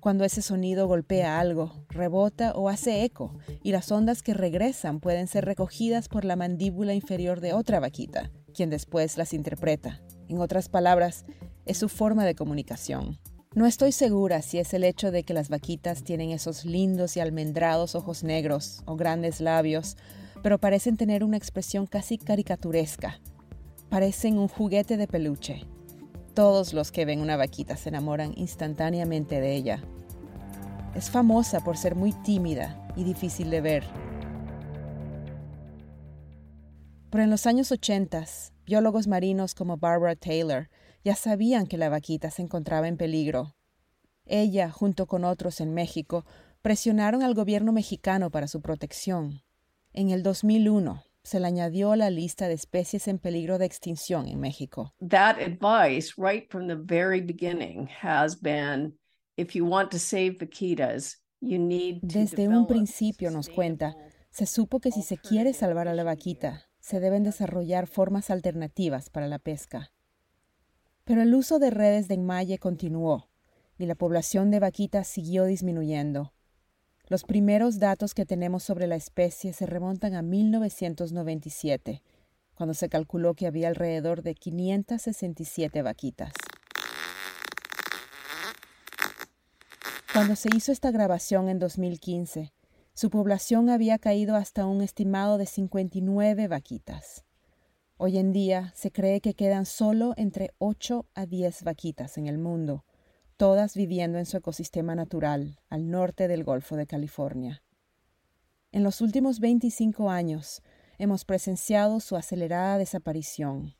Cuando 0.00 0.24
ese 0.24 0.40
sonido 0.40 0.88
golpea 0.88 1.38
algo, 1.38 1.72
rebota 1.90 2.52
o 2.52 2.70
hace 2.70 3.04
eco, 3.04 3.34
y 3.62 3.70
las 3.70 3.92
ondas 3.92 4.22
que 4.22 4.32
regresan 4.32 4.98
pueden 4.98 5.26
ser 5.26 5.44
recogidas 5.44 6.08
por 6.08 6.24
la 6.24 6.36
mandíbula 6.36 6.94
inferior 6.94 7.40
de 7.40 7.52
otra 7.52 7.80
vaquita, 7.80 8.30
quien 8.54 8.70
después 8.70 9.18
las 9.18 9.34
interpreta. 9.34 10.00
En 10.28 10.38
otras 10.38 10.70
palabras, 10.70 11.26
es 11.66 11.76
su 11.76 11.90
forma 11.90 12.24
de 12.24 12.34
comunicación. 12.34 13.18
No 13.54 13.66
estoy 13.66 13.92
segura 13.92 14.40
si 14.40 14.58
es 14.58 14.72
el 14.72 14.84
hecho 14.84 15.10
de 15.10 15.22
que 15.22 15.34
las 15.34 15.50
vaquitas 15.50 16.02
tienen 16.02 16.30
esos 16.30 16.64
lindos 16.64 17.18
y 17.18 17.20
almendrados 17.20 17.94
ojos 17.94 18.24
negros 18.24 18.82
o 18.86 18.96
grandes 18.96 19.40
labios, 19.40 19.98
pero 20.42 20.58
parecen 20.58 20.96
tener 20.96 21.24
una 21.24 21.36
expresión 21.36 21.86
casi 21.86 22.16
caricaturesca. 22.16 23.20
Parecen 23.90 24.38
un 24.38 24.48
juguete 24.48 24.96
de 24.96 25.06
peluche, 25.06 25.66
todos 26.34 26.72
los 26.72 26.92
que 26.92 27.04
ven 27.04 27.20
una 27.20 27.36
vaquita 27.36 27.76
se 27.76 27.88
enamoran 27.88 28.32
instantáneamente 28.36 29.40
de 29.40 29.54
ella. 29.54 29.82
Es 30.94 31.10
famosa 31.10 31.60
por 31.60 31.76
ser 31.76 31.94
muy 31.94 32.12
tímida 32.12 32.86
y 32.96 33.04
difícil 33.04 33.50
de 33.50 33.60
ver. 33.60 33.84
Pero 37.10 37.24
en 37.24 37.30
los 37.30 37.46
años 37.46 37.72
80, 37.72 38.24
biólogos 38.66 39.06
marinos 39.06 39.54
como 39.54 39.76
Barbara 39.76 40.16
Taylor 40.16 40.70
ya 41.04 41.16
sabían 41.16 41.66
que 41.66 41.78
la 41.78 41.88
vaquita 41.88 42.30
se 42.30 42.42
encontraba 42.42 42.88
en 42.88 42.96
peligro. 42.96 43.56
Ella, 44.26 44.70
junto 44.70 45.06
con 45.06 45.24
otros 45.24 45.60
en 45.60 45.74
México, 45.74 46.24
presionaron 46.62 47.22
al 47.22 47.34
gobierno 47.34 47.72
mexicano 47.72 48.30
para 48.30 48.46
su 48.46 48.60
protección. 48.60 49.42
En 49.92 50.10
el 50.10 50.22
2001, 50.22 51.02
se 51.22 51.40
le 51.40 51.46
añadió 51.46 51.92
a 51.92 51.96
la 51.96 52.10
lista 52.10 52.48
de 52.48 52.54
especies 52.54 53.08
en 53.08 53.18
peligro 53.18 53.58
de 53.58 53.66
extinción 53.66 54.26
en 54.28 54.40
México. 54.40 54.94
That 55.00 55.38
advice 55.38 56.14
right 56.16 56.50
from 56.50 56.66
the 56.66 56.76
very 56.76 57.20
beginning 57.20 57.88
has 58.02 58.40
been 58.40 58.98
if 59.36 59.54
you 59.54 59.64
want 59.64 59.90
to 59.90 59.98
save 59.98 60.38
vaquitas, 60.38 61.22
you 61.40 61.58
need 61.58 62.00
to 62.00 62.06
Desde 62.18 62.48
un 62.48 62.66
principio 62.66 63.30
nos 63.30 63.48
cuenta, 63.48 63.96
se 64.30 64.46
supo 64.46 64.80
que 64.80 64.92
si 64.92 65.02
se 65.02 65.16
quiere 65.16 65.52
salvar 65.52 65.88
a 65.88 65.94
la 65.94 66.04
vaquita, 66.04 66.68
se 66.78 67.00
deben 67.00 67.24
desarrollar 67.24 67.86
formas 67.86 68.30
alternativas 68.30 69.10
para 69.10 69.28
la 69.28 69.38
pesca. 69.38 69.92
Pero 71.04 71.22
el 71.22 71.34
uso 71.34 71.58
de 71.58 71.70
redes 71.70 72.08
de 72.08 72.14
enmalle 72.14 72.58
continuó 72.58 73.30
y 73.78 73.86
la 73.86 73.94
población 73.94 74.50
de 74.50 74.60
vaquitas 74.60 75.08
siguió 75.08 75.44
disminuyendo. 75.44 76.32
Los 77.10 77.24
primeros 77.24 77.80
datos 77.80 78.14
que 78.14 78.24
tenemos 78.24 78.62
sobre 78.62 78.86
la 78.86 78.94
especie 78.94 79.52
se 79.52 79.66
remontan 79.66 80.14
a 80.14 80.22
1997, 80.22 82.04
cuando 82.54 82.72
se 82.72 82.88
calculó 82.88 83.34
que 83.34 83.48
había 83.48 83.66
alrededor 83.66 84.22
de 84.22 84.36
567 84.36 85.82
vaquitas. 85.82 86.32
Cuando 90.12 90.36
se 90.36 90.50
hizo 90.56 90.70
esta 90.70 90.92
grabación 90.92 91.48
en 91.48 91.58
2015, 91.58 92.52
su 92.94 93.10
población 93.10 93.70
había 93.70 93.98
caído 93.98 94.36
hasta 94.36 94.64
un 94.66 94.80
estimado 94.80 95.36
de 95.36 95.46
59 95.46 96.46
vaquitas. 96.46 97.24
Hoy 97.96 98.18
en 98.18 98.30
día 98.30 98.72
se 98.76 98.92
cree 98.92 99.20
que 99.20 99.34
quedan 99.34 99.66
solo 99.66 100.14
entre 100.16 100.52
8 100.58 101.06
a 101.14 101.26
10 101.26 101.64
vaquitas 101.64 102.18
en 102.18 102.28
el 102.28 102.38
mundo, 102.38 102.84
todas 103.40 103.74
viviendo 103.74 104.18
en 104.18 104.26
su 104.26 104.36
ecosistema 104.36 104.94
natural 104.94 105.58
al 105.70 105.90
norte 105.90 106.28
del 106.28 106.44
Golfo 106.44 106.76
de 106.76 106.86
California. 106.86 107.62
En 108.70 108.82
los 108.82 109.00
últimos 109.00 109.40
25 109.40 110.10
años 110.10 110.60
hemos 110.98 111.24
presenciado 111.24 112.00
su 112.00 112.16
acelerada 112.16 112.76
desaparición. 112.76 113.76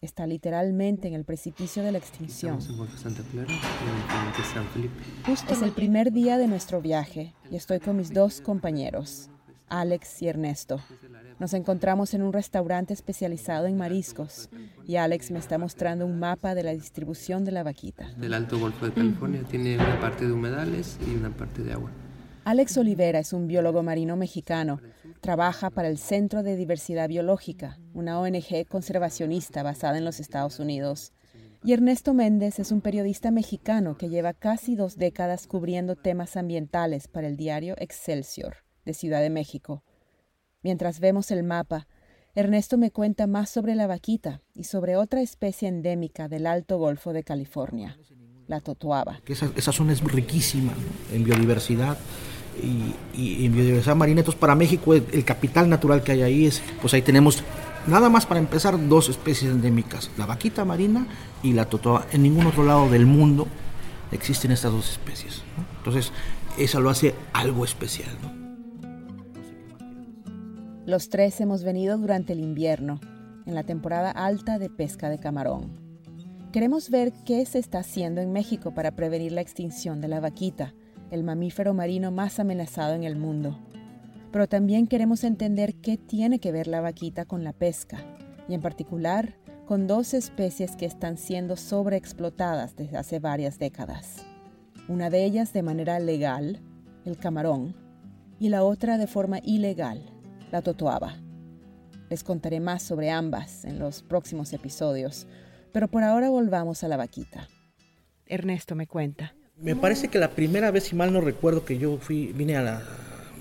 Está 0.00 0.26
literalmente 0.26 1.06
en 1.06 1.14
el 1.14 1.24
precipicio 1.24 1.84
de 1.84 1.92
la 1.92 1.98
extinción. 1.98 2.58
Es 5.48 5.62
el 5.62 5.70
primer 5.70 6.10
día 6.10 6.36
de 6.36 6.48
nuestro 6.48 6.82
viaje 6.82 7.36
y 7.52 7.54
estoy 7.54 7.78
con 7.78 7.98
mis 7.98 8.12
dos 8.12 8.40
compañeros, 8.40 9.30
Alex 9.68 10.22
y 10.22 10.26
Ernesto. 10.26 10.80
Nos 11.38 11.54
encontramos 11.54 12.14
en 12.14 12.22
un 12.22 12.32
restaurante 12.32 12.92
especializado 12.92 13.66
en 13.66 13.76
mariscos 13.76 14.48
y 14.86 14.96
Alex 14.96 15.30
me 15.30 15.38
está 15.38 15.56
mostrando 15.56 16.04
un 16.04 16.18
mapa 16.18 16.56
de 16.56 16.64
la 16.64 16.72
distribución 16.72 17.44
de 17.44 17.52
la 17.52 17.62
vaquita. 17.62 18.12
Del 18.16 18.34
Alto 18.34 18.58
Golfo 18.58 18.86
de 18.86 18.92
California 18.92 19.44
tiene 19.48 19.76
una 19.76 20.00
parte 20.00 20.26
de 20.26 20.32
humedales 20.32 20.98
y 21.06 21.14
una 21.14 21.30
parte 21.30 21.62
de 21.62 21.72
agua. 21.72 21.90
Alex 22.44 22.76
Olivera 22.78 23.20
es 23.20 23.32
un 23.32 23.46
biólogo 23.46 23.82
marino 23.84 24.16
mexicano. 24.16 24.80
Trabaja 25.20 25.70
para 25.70 25.88
el 25.88 25.98
Centro 25.98 26.42
de 26.42 26.56
Diversidad 26.56 27.08
Biológica, 27.08 27.78
una 27.94 28.18
ONG 28.18 28.66
conservacionista 28.68 29.62
basada 29.62 29.98
en 29.98 30.04
los 30.04 30.18
Estados 30.18 30.58
Unidos. 30.58 31.12
Y 31.62 31.72
Ernesto 31.72 32.14
Méndez 32.14 32.58
es 32.58 32.72
un 32.72 32.80
periodista 32.80 33.30
mexicano 33.30 33.96
que 33.96 34.08
lleva 34.08 34.32
casi 34.32 34.74
dos 34.76 34.96
décadas 34.96 35.46
cubriendo 35.46 35.94
temas 35.94 36.36
ambientales 36.36 37.06
para 37.06 37.28
el 37.28 37.36
diario 37.36 37.74
Excelsior 37.78 38.56
de 38.84 38.94
Ciudad 38.94 39.20
de 39.20 39.30
México. 39.30 39.84
Mientras 40.62 40.98
vemos 41.00 41.30
el 41.30 41.44
mapa, 41.44 41.86
Ernesto 42.34 42.78
me 42.78 42.90
cuenta 42.90 43.26
más 43.26 43.50
sobre 43.50 43.74
la 43.74 43.86
vaquita 43.86 44.42
y 44.54 44.64
sobre 44.64 44.96
otra 44.96 45.22
especie 45.22 45.68
endémica 45.68 46.28
del 46.28 46.46
Alto 46.46 46.78
Golfo 46.78 47.12
de 47.12 47.24
California, 47.24 47.98
la 48.46 48.60
totoaba. 48.60 49.20
Esa, 49.26 49.72
zona 49.72 49.92
es 49.92 50.02
riquísima 50.02 50.72
en 51.12 51.24
biodiversidad 51.24 51.98
y, 52.62 53.44
en 53.44 53.52
biodiversidad 53.52 53.96
marina. 53.96 54.20
Entonces, 54.20 54.40
para 54.40 54.54
México, 54.54 54.94
el, 54.94 55.24
capital 55.24 55.68
natural 55.68 56.02
que 56.02 56.12
hay 56.12 56.22
ahí 56.22 56.46
es, 56.46 56.62
pues 56.80 56.92
ahí 56.94 57.02
tenemos, 57.02 57.42
nada 57.86 58.08
más 58.08 58.26
para 58.26 58.40
empezar, 58.40 58.88
dos 58.88 59.08
especies 59.08 59.50
endémicas, 59.50 60.10
la 60.16 60.26
vaquita 60.26 60.64
marina 60.64 61.06
y 61.42 61.52
la 61.52 61.64
totoaba. 61.64 62.06
En 62.12 62.22
ningún 62.22 62.46
otro 62.46 62.64
lado 62.64 62.88
del 62.88 63.06
mundo 63.06 63.46
existen 64.12 64.52
estas 64.52 64.72
dos 64.72 64.90
especies. 64.90 65.42
Entonces, 65.78 66.12
eso 66.56 66.80
lo 66.80 66.90
hace 66.90 67.14
algo 67.32 67.64
especial. 67.64 68.10
¿no? 68.22 68.37
Los 70.88 71.10
tres 71.10 71.38
hemos 71.42 71.64
venido 71.64 71.98
durante 71.98 72.32
el 72.32 72.40
invierno, 72.40 72.98
en 73.44 73.54
la 73.54 73.62
temporada 73.62 74.10
alta 74.10 74.58
de 74.58 74.70
pesca 74.70 75.10
de 75.10 75.18
camarón. 75.18 75.78
Queremos 76.50 76.88
ver 76.88 77.12
qué 77.26 77.44
se 77.44 77.58
está 77.58 77.80
haciendo 77.80 78.22
en 78.22 78.32
México 78.32 78.72
para 78.72 78.92
prevenir 78.92 79.32
la 79.32 79.42
extinción 79.42 80.00
de 80.00 80.08
la 80.08 80.20
vaquita, 80.20 80.72
el 81.10 81.24
mamífero 81.24 81.74
marino 81.74 82.10
más 82.10 82.40
amenazado 82.40 82.94
en 82.94 83.04
el 83.04 83.16
mundo. 83.16 83.58
Pero 84.32 84.48
también 84.48 84.86
queremos 84.86 85.24
entender 85.24 85.74
qué 85.74 85.98
tiene 85.98 86.38
que 86.38 86.52
ver 86.52 86.66
la 86.66 86.80
vaquita 86.80 87.26
con 87.26 87.44
la 87.44 87.52
pesca, 87.52 87.98
y 88.48 88.54
en 88.54 88.62
particular 88.62 89.34
con 89.66 89.86
dos 89.86 90.14
especies 90.14 90.74
que 90.74 90.86
están 90.86 91.18
siendo 91.18 91.58
sobreexplotadas 91.58 92.76
desde 92.76 92.96
hace 92.96 93.18
varias 93.18 93.58
décadas. 93.58 94.24
Una 94.88 95.10
de 95.10 95.22
ellas 95.22 95.52
de 95.52 95.62
manera 95.62 96.00
legal, 96.00 96.62
el 97.04 97.18
camarón, 97.18 97.76
y 98.40 98.48
la 98.48 98.64
otra 98.64 98.96
de 98.96 99.06
forma 99.06 99.40
ilegal, 99.44 100.14
la 100.50 100.62
totoaba. 100.62 101.16
Les 102.10 102.24
contaré 102.24 102.60
más 102.60 102.82
sobre 102.82 103.10
ambas 103.10 103.64
en 103.64 103.78
los 103.78 104.02
próximos 104.02 104.52
episodios, 104.52 105.26
pero 105.72 105.88
por 105.88 106.02
ahora 106.02 106.30
volvamos 106.30 106.82
a 106.82 106.88
la 106.88 106.96
vaquita. 106.96 107.48
Ernesto 108.26 108.74
me 108.74 108.86
cuenta. 108.86 109.34
Me 109.56 109.76
parece 109.76 110.08
que 110.08 110.18
la 110.18 110.30
primera 110.30 110.70
vez, 110.70 110.84
si 110.84 110.96
mal 110.96 111.12
no 111.12 111.20
recuerdo, 111.20 111.64
que 111.64 111.78
yo 111.78 111.98
fui, 111.98 112.32
vine 112.32 112.56
a 112.56 112.62
la, 112.62 112.82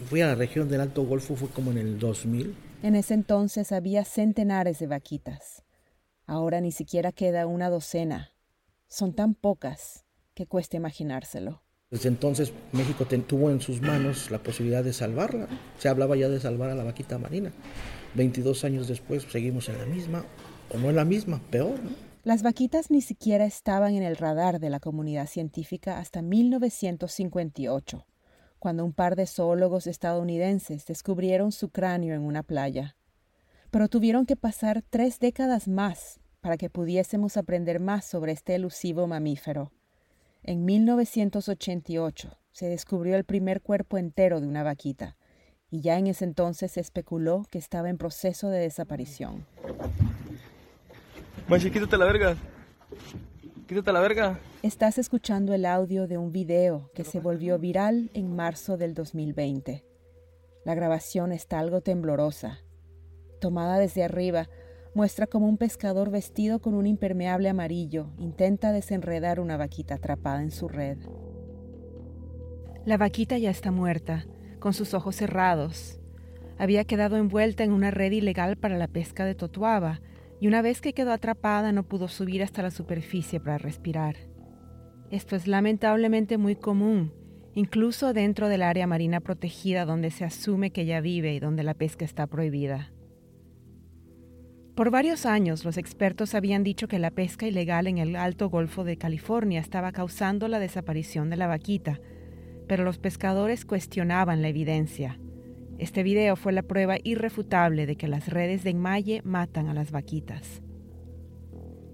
fui 0.09 0.21
a 0.21 0.27
la 0.27 0.35
región 0.35 0.67
del 0.67 0.81
Alto 0.81 1.03
Golfo 1.05 1.35
fue 1.35 1.49
como 1.49 1.71
en 1.71 1.77
el 1.77 1.99
2000. 1.99 2.55
En 2.83 2.95
ese 2.95 3.13
entonces 3.13 3.71
había 3.71 4.03
centenares 4.03 4.79
de 4.79 4.87
vaquitas. 4.87 5.63
Ahora 6.25 6.59
ni 6.59 6.71
siquiera 6.71 7.11
queda 7.11 7.47
una 7.47 7.69
docena. 7.69 8.33
Son 8.87 9.13
tan 9.13 9.33
pocas 9.33 10.05
que 10.33 10.47
cuesta 10.47 10.77
imaginárselo. 10.77 11.63
Desde 11.89 12.09
entonces 12.09 12.51
México 12.73 13.05
tuvo 13.05 13.49
en 13.49 13.61
sus 13.61 13.81
manos 13.81 14.29
la 14.29 14.39
posibilidad 14.39 14.83
de 14.83 14.91
salvarla. 14.91 15.47
Se 15.79 15.87
hablaba 15.87 16.17
ya 16.17 16.27
de 16.27 16.41
salvar 16.41 16.69
a 16.69 16.75
la 16.75 16.83
vaquita 16.83 17.17
marina. 17.17 17.53
22 18.13 18.65
años 18.65 18.89
después 18.89 19.23
seguimos 19.23 19.69
en 19.69 19.77
la 19.77 19.85
misma, 19.85 20.25
o 20.73 20.77
no 20.77 20.89
en 20.89 20.97
la 20.97 21.05
misma, 21.05 21.41
peor. 21.49 21.79
Las 22.25 22.43
vaquitas 22.43 22.91
ni 22.91 22.99
siquiera 23.01 23.45
estaban 23.45 23.93
en 23.93 24.03
el 24.03 24.17
radar 24.17 24.59
de 24.59 24.69
la 24.69 24.81
comunidad 24.81 25.27
científica 25.27 25.99
hasta 25.99 26.21
1958, 26.21 28.05
cuando 28.59 28.83
un 28.83 28.91
par 28.91 29.15
de 29.15 29.25
zoólogos 29.25 29.87
estadounidenses 29.87 30.85
descubrieron 30.85 31.53
su 31.53 31.69
cráneo 31.69 32.15
en 32.15 32.21
una 32.21 32.43
playa. 32.43 32.97
Pero 33.71 33.87
tuvieron 33.87 34.25
que 34.25 34.35
pasar 34.35 34.83
tres 34.89 35.19
décadas 35.19 35.69
más 35.69 36.19
para 36.41 36.57
que 36.57 36.69
pudiésemos 36.69 37.37
aprender 37.37 37.79
más 37.79 38.03
sobre 38.03 38.33
este 38.33 38.55
elusivo 38.55 39.07
mamífero. 39.07 39.71
En 40.47 40.63
1988 40.63 42.37
se 42.53 42.69
descubrió 42.69 43.17
el 43.17 43.25
primer 43.25 43.61
cuerpo 43.61 43.97
entero 43.97 44.39
de 44.39 44.47
una 44.47 44.63
vaquita, 44.63 45.17
y 45.69 45.81
ya 45.81 45.97
en 45.97 46.07
ese 46.07 46.23
entonces 46.23 46.71
se 46.71 46.79
especuló 46.79 47.43
que 47.51 47.57
estaba 47.57 47.89
en 47.89 47.97
proceso 47.97 48.47
de 48.47 48.59
desaparición. 48.59 49.45
Machi, 51.49 51.69
quítate 51.69 51.97
la 51.97 52.05
verga. 52.05 52.37
Quítate 53.67 53.91
la 53.91 53.99
verga. 53.99 54.39
Estás 54.63 54.97
escuchando 54.97 55.53
el 55.53 55.65
audio 55.65 56.07
de 56.07 56.17
un 56.17 56.31
video 56.31 56.91
que 56.95 57.03
se 57.03 57.19
volvió 57.19 57.59
viral 57.59 58.09
en 58.13 58.33
marzo 58.33 58.77
del 58.77 58.93
2020. 58.93 59.83
La 60.63 60.75
grabación 60.75 61.33
está 61.33 61.59
algo 61.59 61.81
temblorosa. 61.81 62.61
Tomada 63.41 63.79
desde 63.79 64.05
arriba, 64.05 64.47
muestra 64.97 65.27
como 65.27 65.47
un 65.47 65.57
pescador 65.57 66.09
vestido 66.09 66.57
con 66.57 66.73
un 66.73 66.87
impermeable 66.87 67.49
amarillo 67.49 68.07
intenta 68.17 68.71
desenredar 68.71 69.39
una 69.39 69.55
vaquita 69.55 69.93
atrapada 69.93 70.41
en 70.41 70.49
su 70.49 70.67
red. 70.67 70.97
La 72.83 72.97
vaquita 72.97 73.37
ya 73.37 73.51
está 73.51 73.69
muerta, 73.69 74.25
con 74.57 74.73
sus 74.73 74.95
ojos 74.95 75.15
cerrados. 75.15 75.99
Había 76.57 76.83
quedado 76.83 77.17
envuelta 77.17 77.63
en 77.63 77.73
una 77.73 77.91
red 77.91 78.11
ilegal 78.11 78.57
para 78.57 78.75
la 78.79 78.87
pesca 78.87 79.23
de 79.23 79.35
totuaba, 79.35 80.01
y 80.39 80.47
una 80.47 80.63
vez 80.63 80.81
que 80.81 80.93
quedó 80.93 81.11
atrapada 81.11 81.71
no 81.71 81.83
pudo 81.83 82.07
subir 82.07 82.41
hasta 82.41 82.63
la 82.63 82.71
superficie 82.71 83.39
para 83.39 83.59
respirar. 83.59 84.15
Esto 85.11 85.35
es 85.35 85.45
lamentablemente 85.45 86.39
muy 86.39 86.55
común, 86.55 87.13
incluso 87.53 88.13
dentro 88.13 88.49
del 88.49 88.63
área 88.63 88.87
marina 88.87 89.19
protegida 89.19 89.85
donde 89.85 90.09
se 90.09 90.25
asume 90.25 90.71
que 90.71 90.81
ella 90.81 91.01
vive 91.01 91.35
y 91.35 91.39
donde 91.39 91.61
la 91.61 91.75
pesca 91.75 92.03
está 92.03 92.25
prohibida. 92.25 92.91
Por 94.77 94.91
varios 94.91 95.25
años 95.25 95.65
los 95.65 95.75
expertos 95.79 96.35
habían 96.35 96.63
dicho 96.63 96.87
que 96.87 96.99
la 96.99 97.09
pesca 97.09 97.47
ilegal 97.47 97.87
en 97.87 97.97
el 97.97 98.15
Alto 98.15 98.47
Golfo 98.47 98.83
de 98.83 98.95
California 98.95 99.59
estaba 99.59 99.91
causando 99.91 100.47
la 100.47 100.59
desaparición 100.59 101.31
de 101.31 101.35
la 101.35 101.47
vaquita, 101.47 101.99
pero 102.67 102.83
los 102.83 102.99
pescadores 102.99 103.65
cuestionaban 103.65 104.43
la 104.43 104.49
evidencia. 104.49 105.19
Este 105.79 106.03
video 106.03 106.35
fue 106.35 106.53
la 106.53 106.61
prueba 106.61 106.97
irrefutable 107.03 107.87
de 107.87 107.95
que 107.95 108.07
las 108.07 108.27
redes 108.27 108.63
de 108.63 108.69
enmalle 108.69 109.23
matan 109.23 109.67
a 109.67 109.73
las 109.73 109.89
vaquitas. 109.89 110.61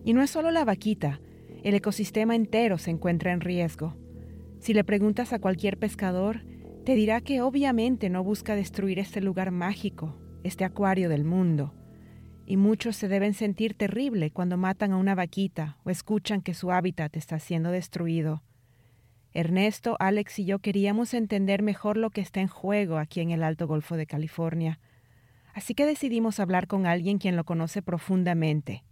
Y 0.03 0.11
no 0.11 0.21
es 0.21 0.31
solo 0.31 0.51
la 0.51 0.65
vaquita, 0.65 1.21
el 1.63 1.75
ecosistema 1.75 2.35
entero 2.35 2.77
se 2.77 2.91
encuentra 2.91 3.31
en 3.31 3.39
riesgo. 3.39 3.95
Si 4.59 4.73
le 4.73 4.83
preguntas 4.83 5.31
a 5.31 5.39
cualquier 5.39 5.77
pescador, 5.77 6.43
te 6.83 6.95
dirá 6.95 7.21
que 7.21 7.41
obviamente 7.41 8.09
no 8.09 8.25
busca 8.25 8.57
destruir 8.57 8.99
este 8.99 9.21
lugar 9.21 9.51
mágico, 9.51 10.17
este 10.43 10.65
acuario 10.65 11.07
del 11.07 11.23
mundo 11.23 11.73
y 12.45 12.57
muchos 12.57 12.95
se 12.95 13.07
deben 13.07 13.33
sentir 13.33 13.73
terrible 13.73 14.31
cuando 14.31 14.57
matan 14.57 14.91
a 14.91 14.97
una 14.97 15.15
vaquita 15.15 15.77
o 15.83 15.89
escuchan 15.89 16.41
que 16.41 16.53
su 16.53 16.71
hábitat 16.71 17.15
está 17.15 17.39
siendo 17.39 17.71
destruido. 17.71 18.43
Ernesto, 19.33 19.95
Alex 19.99 20.39
y 20.39 20.45
yo 20.45 20.59
queríamos 20.59 21.13
entender 21.13 21.63
mejor 21.63 21.97
lo 21.97 22.11
que 22.11 22.21
está 22.21 22.39
en 22.41 22.47
juego 22.47 22.97
aquí 22.97 23.21
en 23.21 23.31
el 23.31 23.43
Alto 23.43 23.65
Golfo 23.65 23.97
de 23.97 24.05
California. 24.05 24.79
Así 25.53 25.73
que 25.73 25.85
decidimos 25.85 26.39
hablar 26.39 26.67
con 26.67 26.85
alguien 26.85 27.17
quien 27.17 27.35
lo 27.35 27.43
conoce 27.43 27.81
profundamente. 27.81 28.83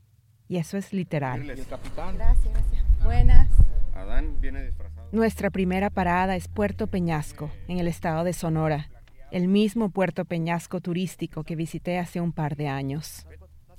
Y 0.47 0.57
eso 0.57 0.77
es 0.77 0.93
literal. 0.93 1.43
Gracias, 1.43 1.67
gracias. 1.69 3.03
Buenas. 3.03 3.49
Adán 3.93 4.39
viene 4.41 4.65
disfrazado. 4.65 5.07
Nuestra 5.11 5.49
primera 5.49 5.89
parada 5.89 6.35
es 6.35 6.47
Puerto 6.47 6.87
Peñasco, 6.87 7.51
en 7.67 7.79
el 7.79 7.87
estado 7.87 8.23
de 8.23 8.33
Sonora, 8.33 8.89
el 9.31 9.47
mismo 9.47 9.89
Puerto 9.89 10.25
Peñasco 10.25 10.81
turístico 10.81 11.43
que 11.43 11.55
visité 11.55 11.99
hace 11.99 12.19
un 12.19 12.31
par 12.31 12.55
de 12.55 12.67
años. 12.67 13.25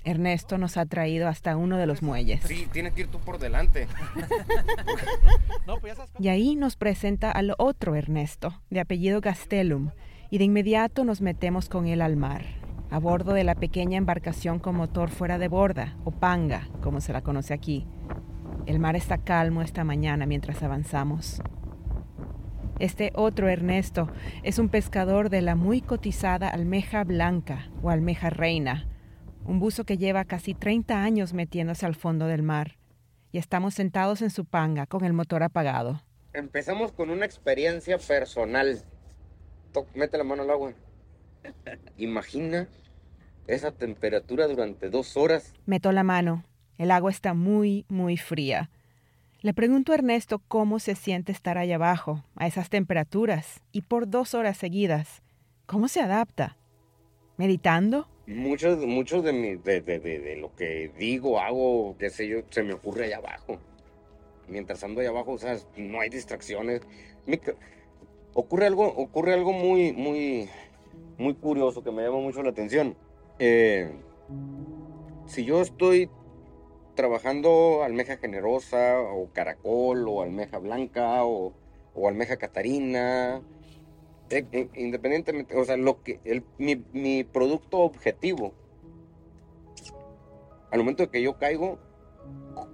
Ernesto 0.05 0.59
nos 0.59 0.77
ha 0.77 0.87
traído 0.87 1.29
hasta 1.29 1.57
uno 1.57 1.77
de 1.77 1.87
los 1.87 2.03
muelles. 2.03 2.43
Sí, 2.45 2.67
tienes 2.73 2.93
que 2.93 3.03
ir 3.03 3.09
tú 3.09 3.19
por 3.21 3.39
delante. 3.39 3.87
y 6.19 6.29
ahí 6.29 6.57
nos 6.57 6.77
presenta 6.77 7.31
al 7.31 7.55
otro 7.59 7.95
Ernesto, 7.95 8.61
de 8.71 8.81
apellido 8.81 9.21
Gastelum, 9.21 9.91
y 10.31 10.39
de 10.39 10.45
inmediato 10.45 11.05
nos 11.05 11.21
metemos 11.21 11.69
con 11.69 11.87
él 11.87 12.03
al 12.03 12.17
mar, 12.17 12.45
a 12.91 12.99
bordo 12.99 13.33
de 13.33 13.45
la 13.45 13.55
pequeña 13.55 13.99
embarcación 13.99 14.59
con 14.59 14.77
motor 14.77 15.11
fuera 15.11 15.39
de 15.39 15.49
borda, 15.49 15.97
o 16.05 16.11
panga, 16.11 16.69
como 16.83 17.01
se 17.01 17.13
la 17.13 17.23
conoce 17.23 17.55
aquí. 17.55 17.87
El 18.67 18.79
mar 18.79 18.97
está 18.97 19.19
calmo 19.19 19.63
esta 19.63 19.85
mañana 19.85 20.27
mientras 20.27 20.63
avanzamos. 20.63 21.41
Este 22.79 23.13
otro 23.15 23.49
Ernesto 23.49 24.09
es 24.43 24.59
un 24.59 24.69
pescador 24.69 25.31
de 25.31 25.43
la 25.43 25.55
muy 25.55 25.81
cotizada 25.81 26.49
almeja 26.49 27.05
blanca 27.05 27.69
o 27.83 27.91
almeja 27.91 28.31
reina, 28.31 28.89
un 29.45 29.59
buzo 29.59 29.85
que 29.85 29.99
lleva 29.99 30.25
casi 30.25 30.55
30 30.55 31.03
años 31.03 31.33
metiéndose 31.33 31.87
al 31.87 31.95
fondo 31.95 32.27
del 32.27 32.43
mar, 32.43 32.79
y 33.33 33.39
estamos 33.39 33.75
sentados 33.75 34.23
en 34.23 34.31
su 34.31 34.45
panga 34.45 34.87
con 34.87 35.05
el 35.05 35.13
motor 35.13 35.43
apagado. 35.43 36.03
Empezamos 36.33 36.93
con 36.93 37.11
una 37.11 37.27
experiencia 37.27 37.99
personal. 37.99 38.83
mete 39.95 40.19
la 40.19 40.25
mano 40.25 40.43
al 40.43 40.51
agua. 40.51 40.73
Imagina 41.97 42.69
esa 43.47 43.73
temperatura 43.73 44.47
durante 44.47 44.89
dos 44.91 45.17
horas. 45.17 45.53
Meto 45.67 45.93
la 45.93 46.05
mano. 46.05 46.45
El 46.79 46.91
agua 46.91 47.11
está 47.11 47.35
muy, 47.35 47.85
muy 47.89 48.17
fría. 48.17 48.71
Le 49.41 49.55
pregunto 49.55 49.93
a 49.93 49.97
Ernesto 49.97 50.41
cómo 50.47 50.79
se 50.79 50.95
siente 50.95 51.33
estar 51.33 51.59
allá 51.59 51.75
abajo, 51.75 52.25
a 52.37 52.47
esas 52.47 52.71
temperaturas, 52.71 53.61
y 53.73 53.83
por 53.83 54.09
dos 54.09 54.35
horas 54.35 54.57
seguidas. 54.57 55.23
¿Cómo 55.67 55.89
se 55.89 56.01
adapta? 56.01 56.57
¿Meditando? 57.37 58.09
Muchos, 58.27 58.79
muchos 58.79 59.25
de, 59.25 59.33
mi, 59.33 59.57
de, 59.57 59.81
de, 59.81 59.99
de, 59.99 60.37
lo 60.37 60.55
que 60.55 60.91
digo, 60.99 61.41
hago, 61.41 61.97
qué 61.99 62.11
sé 62.11 62.29
yo, 62.29 62.41
se 62.51 62.63
me 62.63 62.75
ocurre 62.75 63.07
allá 63.07 63.19
abajo. 63.19 63.59
Mientras 64.49 64.83
ando 64.85 65.01
allá 65.01 65.11
abajo, 65.11 65.33
o 65.33 65.39
sea, 65.39 65.57
no 65.77 66.01
hay 66.01 66.09
distracciones. 66.09 66.83
ocurre 68.35 68.67
algo, 68.67 68.87
ocurre 68.87 69.35
algo 69.35 69.53
muy, 69.53 69.93
muy, 69.93 70.49
muy 71.19 71.35
curioso 71.35 71.83
que 71.83 71.91
me 71.91 72.03
llama 72.03 72.19
mucho 72.19 72.43
la 72.43 72.51
atención. 72.51 72.97
Eh, 73.39 73.91
si 75.27 75.45
yo 75.45 75.63
estoy 75.63 76.11
trabajando 76.95 77.83
almeja 77.83 78.19
generosa 78.19 79.01
o 79.01 79.29
caracol 79.33 80.07
o 80.09 80.23
almeja 80.23 80.59
blanca 80.59 81.25
o, 81.25 81.53
o 81.95 82.09
almeja 82.09 82.37
catarina 82.37 83.41
independientemente, 84.75 85.57
o 85.57 85.65
sea, 85.65 85.77
lo 85.77 86.03
que 86.03 86.21
el, 86.25 86.43
mi, 86.59 86.83
mi, 86.93 87.25
producto 87.25 87.79
objetivo, 87.79 88.53
al 90.71 90.79
momento 90.79 91.03
de 91.03 91.11
que 91.11 91.23
yo 91.23 91.39
caigo, 91.39 91.79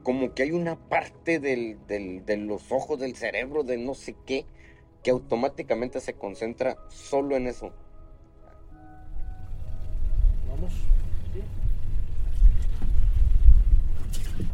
como 0.02 0.34
que 0.34 0.44
hay 0.44 0.52
una 0.52 0.76
parte 0.76 1.40
del, 1.40 1.78
del, 1.86 2.24
de 2.24 2.36
los 2.36 2.70
ojos, 2.70 3.00
del 3.00 3.16
cerebro, 3.16 3.64
de 3.64 3.78
no 3.78 3.94
sé 3.94 4.14
qué, 4.26 4.46
que 5.02 5.10
automáticamente 5.10 6.00
se 6.00 6.14
concentra 6.14 6.76
solo 6.88 7.36
en 7.36 7.46
eso. 7.46 7.72
Vamos. 10.48 10.72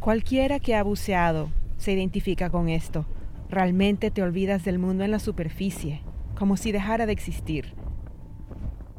Cualquiera 0.01 0.61
que 0.61 0.75
ha 0.75 0.83
buceado 0.83 1.51
se 1.79 1.93
identifica 1.93 2.51
con 2.51 2.69
esto. 2.69 3.07
Realmente 3.51 4.11
te 4.11 4.23
olvidas 4.23 4.64
del 4.64 4.79
mundo 4.79 5.05
en 5.05 5.11
la 5.11 5.19
superficie 5.19 6.03
como 6.38 6.57
si 6.57 6.73
dejara 6.73 7.07
de 7.07 7.12
existir. 7.12 7.75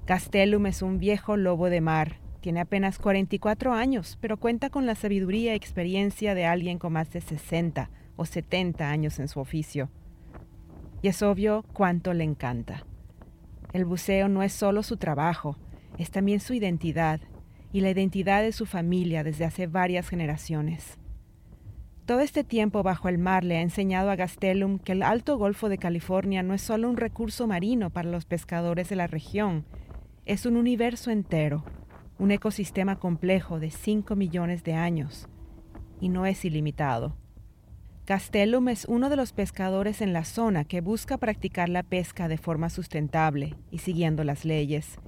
Castellum 0.06 0.67
es 0.67 0.82
un 0.82 1.00
viejo 1.00 1.38
lobo 1.38 1.69
de 1.69 1.82
mar. 1.82 2.19
Tiene 2.41 2.62
apenas 2.62 3.00
44 3.00 3.74
años, 3.74 4.17
pero 4.21 4.38
cuenta 4.38 4.69
con 4.69 4.86
la 4.86 4.95
sabiduría 4.95 5.54
y 5.54 5.56
experiencia 5.56 6.36
de 6.36 6.45
alguien 6.45 6.78
con 6.78 6.93
más 6.93 7.12
de 7.12 7.21
60 7.21 7.89
o 8.15 8.26
70 8.26 8.89
años 8.89 9.19
en 9.19 9.28
su 9.28 9.39
oficio. 9.39 9.89
Y 11.02 11.08
es 11.08 11.21
obvio 11.24 11.65
cuánto 11.74 12.13
le 12.13 12.24
encanta. 12.24 12.86
El 13.74 13.86
buceo 13.86 14.30
no 14.30 14.43
es 14.43 14.54
solo 14.54 14.84
su 14.84 14.98
trabajo, 14.98 15.58
es 15.98 16.12
también 16.12 16.39
su 16.39 16.54
identidad 16.54 17.19
y 17.74 17.82
la 17.82 17.89
identidad 17.89 18.41
de 18.41 18.52
su 18.52 18.65
familia 18.65 19.24
desde 19.24 19.45
hace 19.45 19.67
varias 19.67 20.08
generaciones. 20.08 20.98
Todo 22.06 22.20
este 22.20 22.44
tiempo 22.44 22.84
bajo 22.84 23.10
el 23.10 23.18
mar 23.18 23.44
le 23.44 23.58
ha 23.58 23.62
enseñado 23.62 24.12
a 24.12 24.15
Gastelum 24.15 24.78
que 24.78 24.91
el 24.91 25.02
Alto 25.02 25.39
Golfo 25.39 25.70
de 25.70 25.80
California 25.80 26.44
no 26.44 26.54
es 26.54 26.62
solo 26.62 26.88
un 26.88 26.98
recurso 26.98 27.48
marino 27.48 27.89
para 27.89 28.12
los 28.12 28.26
pescadores 28.26 28.89
de 28.89 28.96
la 28.96 29.08
región, 29.08 29.65
es 30.28 30.46
un 30.46 30.56
universo 30.56 31.10
entero, 31.10 31.65
un 32.20 32.30
ecosistema 32.30 33.00
complejo 33.00 33.60
de 33.60 33.72
5 33.72 34.15
millones 34.15 34.63
de 34.63 34.74
años, 34.74 35.28
y 36.00 36.10
no 36.10 36.28
es 36.28 36.46
ilimitado. 36.46 37.18
Castellum 38.06 38.70
es 38.70 38.86
uno 38.86 39.10
de 39.10 39.15
los 39.15 39.34
pescadores 39.34 40.00
en 40.02 40.13
la 40.13 40.26
zona 40.26 40.63
que 40.63 40.82
busca 40.82 41.18
practicar 41.18 41.70
la 41.70 41.82
pesca 41.82 42.28
de 42.28 42.38
forma 42.38 42.70
sustentable 42.70 43.56
y 43.72 43.80
siguiendo 43.80 44.24
las 44.24 44.46
leyes, 44.46 45.00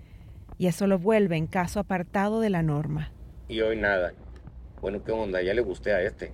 y 0.57 0.65
eso 0.65 0.87
lo 0.87 0.97
vuelve 0.97 1.37
en 1.37 1.45
caso 1.45 1.79
apartado 1.79 2.39
de 2.39 2.49
la 2.49 2.63
norma. 2.63 3.11
Y 3.47 3.61
hoy 3.61 3.77
nada. 3.77 4.13
Bueno, 4.81 5.03
¿qué 5.03 5.11
onda? 5.11 5.43
Ya 5.43 5.53
le 5.53 5.61
gusté 5.61 5.93
a 5.93 6.01
este. 6.01 6.31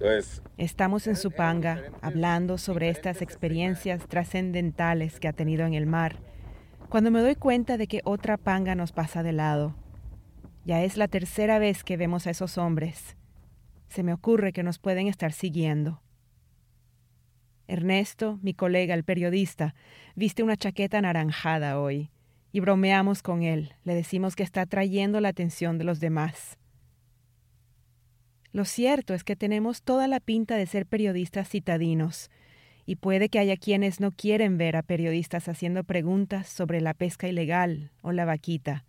Entonces, 0.00 0.42
Estamos 0.58 1.08
en 1.08 1.16
Supanga 1.16 1.82
hablando 2.02 2.56
sobre 2.56 2.88
estas 2.88 3.20
experiencias 3.20 4.06
trascendentales 4.06 5.18
que 5.18 5.26
ha 5.26 5.32
tenido 5.32 5.66
en 5.66 5.74
el 5.74 5.86
mar, 5.86 6.20
cuando 6.88 7.10
me 7.10 7.20
doy 7.20 7.34
cuenta 7.34 7.76
de 7.76 7.88
que 7.88 8.00
otra 8.04 8.36
panga 8.36 8.74
nos 8.76 8.92
pasa 8.92 9.22
de 9.22 9.32
lado. 9.32 9.74
Ya 10.64 10.82
es 10.84 10.96
la 10.96 11.08
tercera 11.08 11.58
vez 11.58 11.82
que 11.82 11.96
vemos 11.96 12.26
a 12.26 12.30
esos 12.30 12.58
hombres. 12.58 13.16
Se 13.88 14.02
me 14.02 14.12
ocurre 14.12 14.52
que 14.52 14.62
nos 14.62 14.78
pueden 14.78 15.08
estar 15.08 15.32
siguiendo. 15.32 16.00
Ernesto, 17.66 18.38
mi 18.42 18.54
colega, 18.54 18.94
el 18.94 19.04
periodista, 19.04 19.74
viste 20.14 20.42
una 20.42 20.56
chaqueta 20.56 20.98
anaranjada 20.98 21.80
hoy 21.80 22.10
y 22.52 22.60
bromeamos 22.60 23.22
con 23.22 23.42
él. 23.42 23.74
Le 23.84 23.94
decimos 23.94 24.36
que 24.36 24.44
está 24.44 24.62
atrayendo 24.62 25.20
la 25.20 25.30
atención 25.30 25.76
de 25.76 25.84
los 25.84 26.00
demás. 26.00 26.58
Lo 28.58 28.64
cierto 28.64 29.14
es 29.14 29.22
que 29.22 29.36
tenemos 29.36 29.82
toda 29.82 30.08
la 30.08 30.18
pinta 30.18 30.56
de 30.56 30.66
ser 30.66 30.84
periodistas 30.84 31.48
citadinos, 31.48 32.28
y 32.86 32.96
puede 32.96 33.28
que 33.28 33.38
haya 33.38 33.56
quienes 33.56 34.00
no 34.00 34.10
quieren 34.10 34.58
ver 34.58 34.74
a 34.74 34.82
periodistas 34.82 35.48
haciendo 35.48 35.84
preguntas 35.84 36.48
sobre 36.48 36.80
la 36.80 36.92
pesca 36.92 37.28
ilegal 37.28 37.92
o 38.02 38.10
la 38.10 38.24
vaquita. 38.24 38.84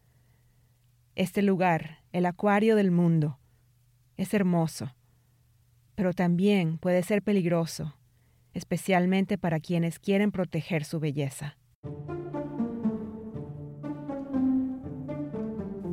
Este 1.14 1.44
lugar, 1.44 2.00
el 2.14 2.26
acuario 2.26 2.76
del 2.76 2.90
mundo, 2.90 3.38
es 4.18 4.34
hermoso, 4.34 4.96
pero 5.94 6.14
también 6.14 6.80
puede 6.80 7.04
ser 7.04 7.22
peligroso, 7.22 7.96
especialmente 8.56 9.38
para 9.38 9.60
quienes 9.60 10.00
quieren 10.00 10.32
proteger 10.32 10.84
su 10.84 11.00
belleza. 11.00 11.60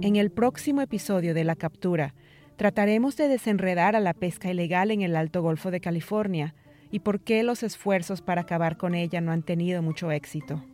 En 0.01 0.17
el 0.17 0.31
próximo 0.31 0.81
episodio 0.81 1.35
de 1.35 1.45
La 1.45 1.57
Captura, 1.57 2.15
trataremos 2.57 3.17
de 3.17 3.29
desenredar 3.29 3.97
a 3.97 4.01
la 4.01 4.15
pesca 4.15 4.51
ilegal 4.51 4.91
en 4.91 5.03
el 5.03 5.17
Alto 5.17 5.43
Golfo 5.43 5.71
de 5.71 5.81
California 5.81 6.55
y 6.91 7.01
por 7.01 7.21
qué 7.21 7.43
los 7.43 7.63
esfuerzos 7.63 8.23
para 8.23 8.43
acabar 8.43 8.77
con 8.77 8.95
ella 8.95 9.21
no 9.21 9.33
han 9.33 9.43
tenido 9.43 9.83
mucho 9.83 10.11
éxito. 10.11 10.65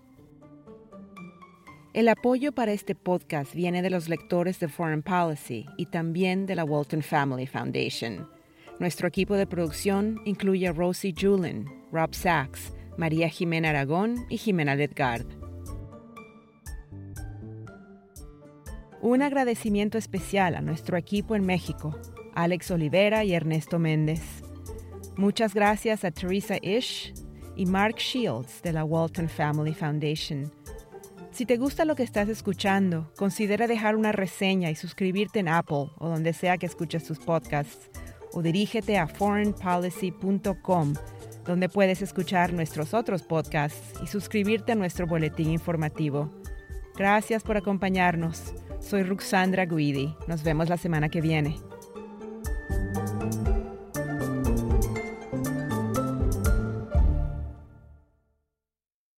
El 1.92 2.08
apoyo 2.08 2.52
para 2.52 2.72
este 2.72 2.94
podcast 2.94 3.54
viene 3.54 3.82
de 3.82 3.90
los 3.90 4.08
lectores 4.08 4.58
de 4.60 4.68
Foreign 4.68 5.02
Policy 5.02 5.66
y 5.76 5.86
también 5.86 6.46
de 6.46 6.54
la 6.54 6.64
Walton 6.64 7.02
Family 7.02 7.46
Foundation. 7.46 8.28
Nuestro 8.78 9.06
equipo 9.06 9.34
de 9.34 9.46
producción 9.46 10.20
incluye 10.24 10.68
a 10.68 10.72
Rosie 10.72 11.14
Julin, 11.18 11.66
Rob 11.92 12.14
Sachs, 12.14 12.72
María 12.96 13.28
Jimena 13.28 13.70
Aragón 13.70 14.24
y 14.30 14.38
Jimena 14.38 14.74
Ledgard. 14.74 15.41
Un 19.02 19.20
agradecimiento 19.20 19.98
especial 19.98 20.54
a 20.54 20.60
nuestro 20.60 20.96
equipo 20.96 21.34
en 21.34 21.44
México, 21.44 21.98
Alex 22.36 22.70
Olivera 22.70 23.24
y 23.24 23.34
Ernesto 23.34 23.80
Méndez. 23.80 24.22
Muchas 25.16 25.54
gracias 25.54 26.04
a 26.04 26.12
Teresa 26.12 26.56
Ish 26.62 27.12
y 27.56 27.66
Mark 27.66 27.96
Shields 27.96 28.62
de 28.62 28.72
la 28.72 28.84
Walton 28.84 29.28
Family 29.28 29.74
Foundation. 29.74 30.52
Si 31.32 31.44
te 31.46 31.56
gusta 31.56 31.84
lo 31.84 31.96
que 31.96 32.04
estás 32.04 32.28
escuchando, 32.28 33.10
considera 33.16 33.66
dejar 33.66 33.96
una 33.96 34.12
reseña 34.12 34.70
y 34.70 34.76
suscribirte 34.76 35.40
en 35.40 35.48
Apple 35.48 35.90
o 35.98 36.08
donde 36.08 36.32
sea 36.32 36.56
que 36.56 36.66
escuches 36.66 37.02
tus 37.02 37.18
podcasts, 37.18 37.90
o 38.32 38.40
dirígete 38.40 38.98
a 38.98 39.08
foreignpolicy.com, 39.08 40.94
donde 41.44 41.68
puedes 41.68 42.02
escuchar 42.02 42.52
nuestros 42.52 42.94
otros 42.94 43.24
podcasts 43.24 44.00
y 44.00 44.06
suscribirte 44.06 44.70
a 44.70 44.76
nuestro 44.76 45.08
boletín 45.08 45.50
informativo. 45.50 46.30
Gracias 46.94 47.42
por 47.42 47.56
acompañarnos. 47.56 48.54
Soy 48.82 49.04
Ruxandra 49.04 49.64
Guidi. 49.64 50.14
Nos 50.26 50.42
vemos 50.42 50.68
la 50.68 50.76
semana 50.76 51.08
que 51.08 51.20
viene. 51.20 51.56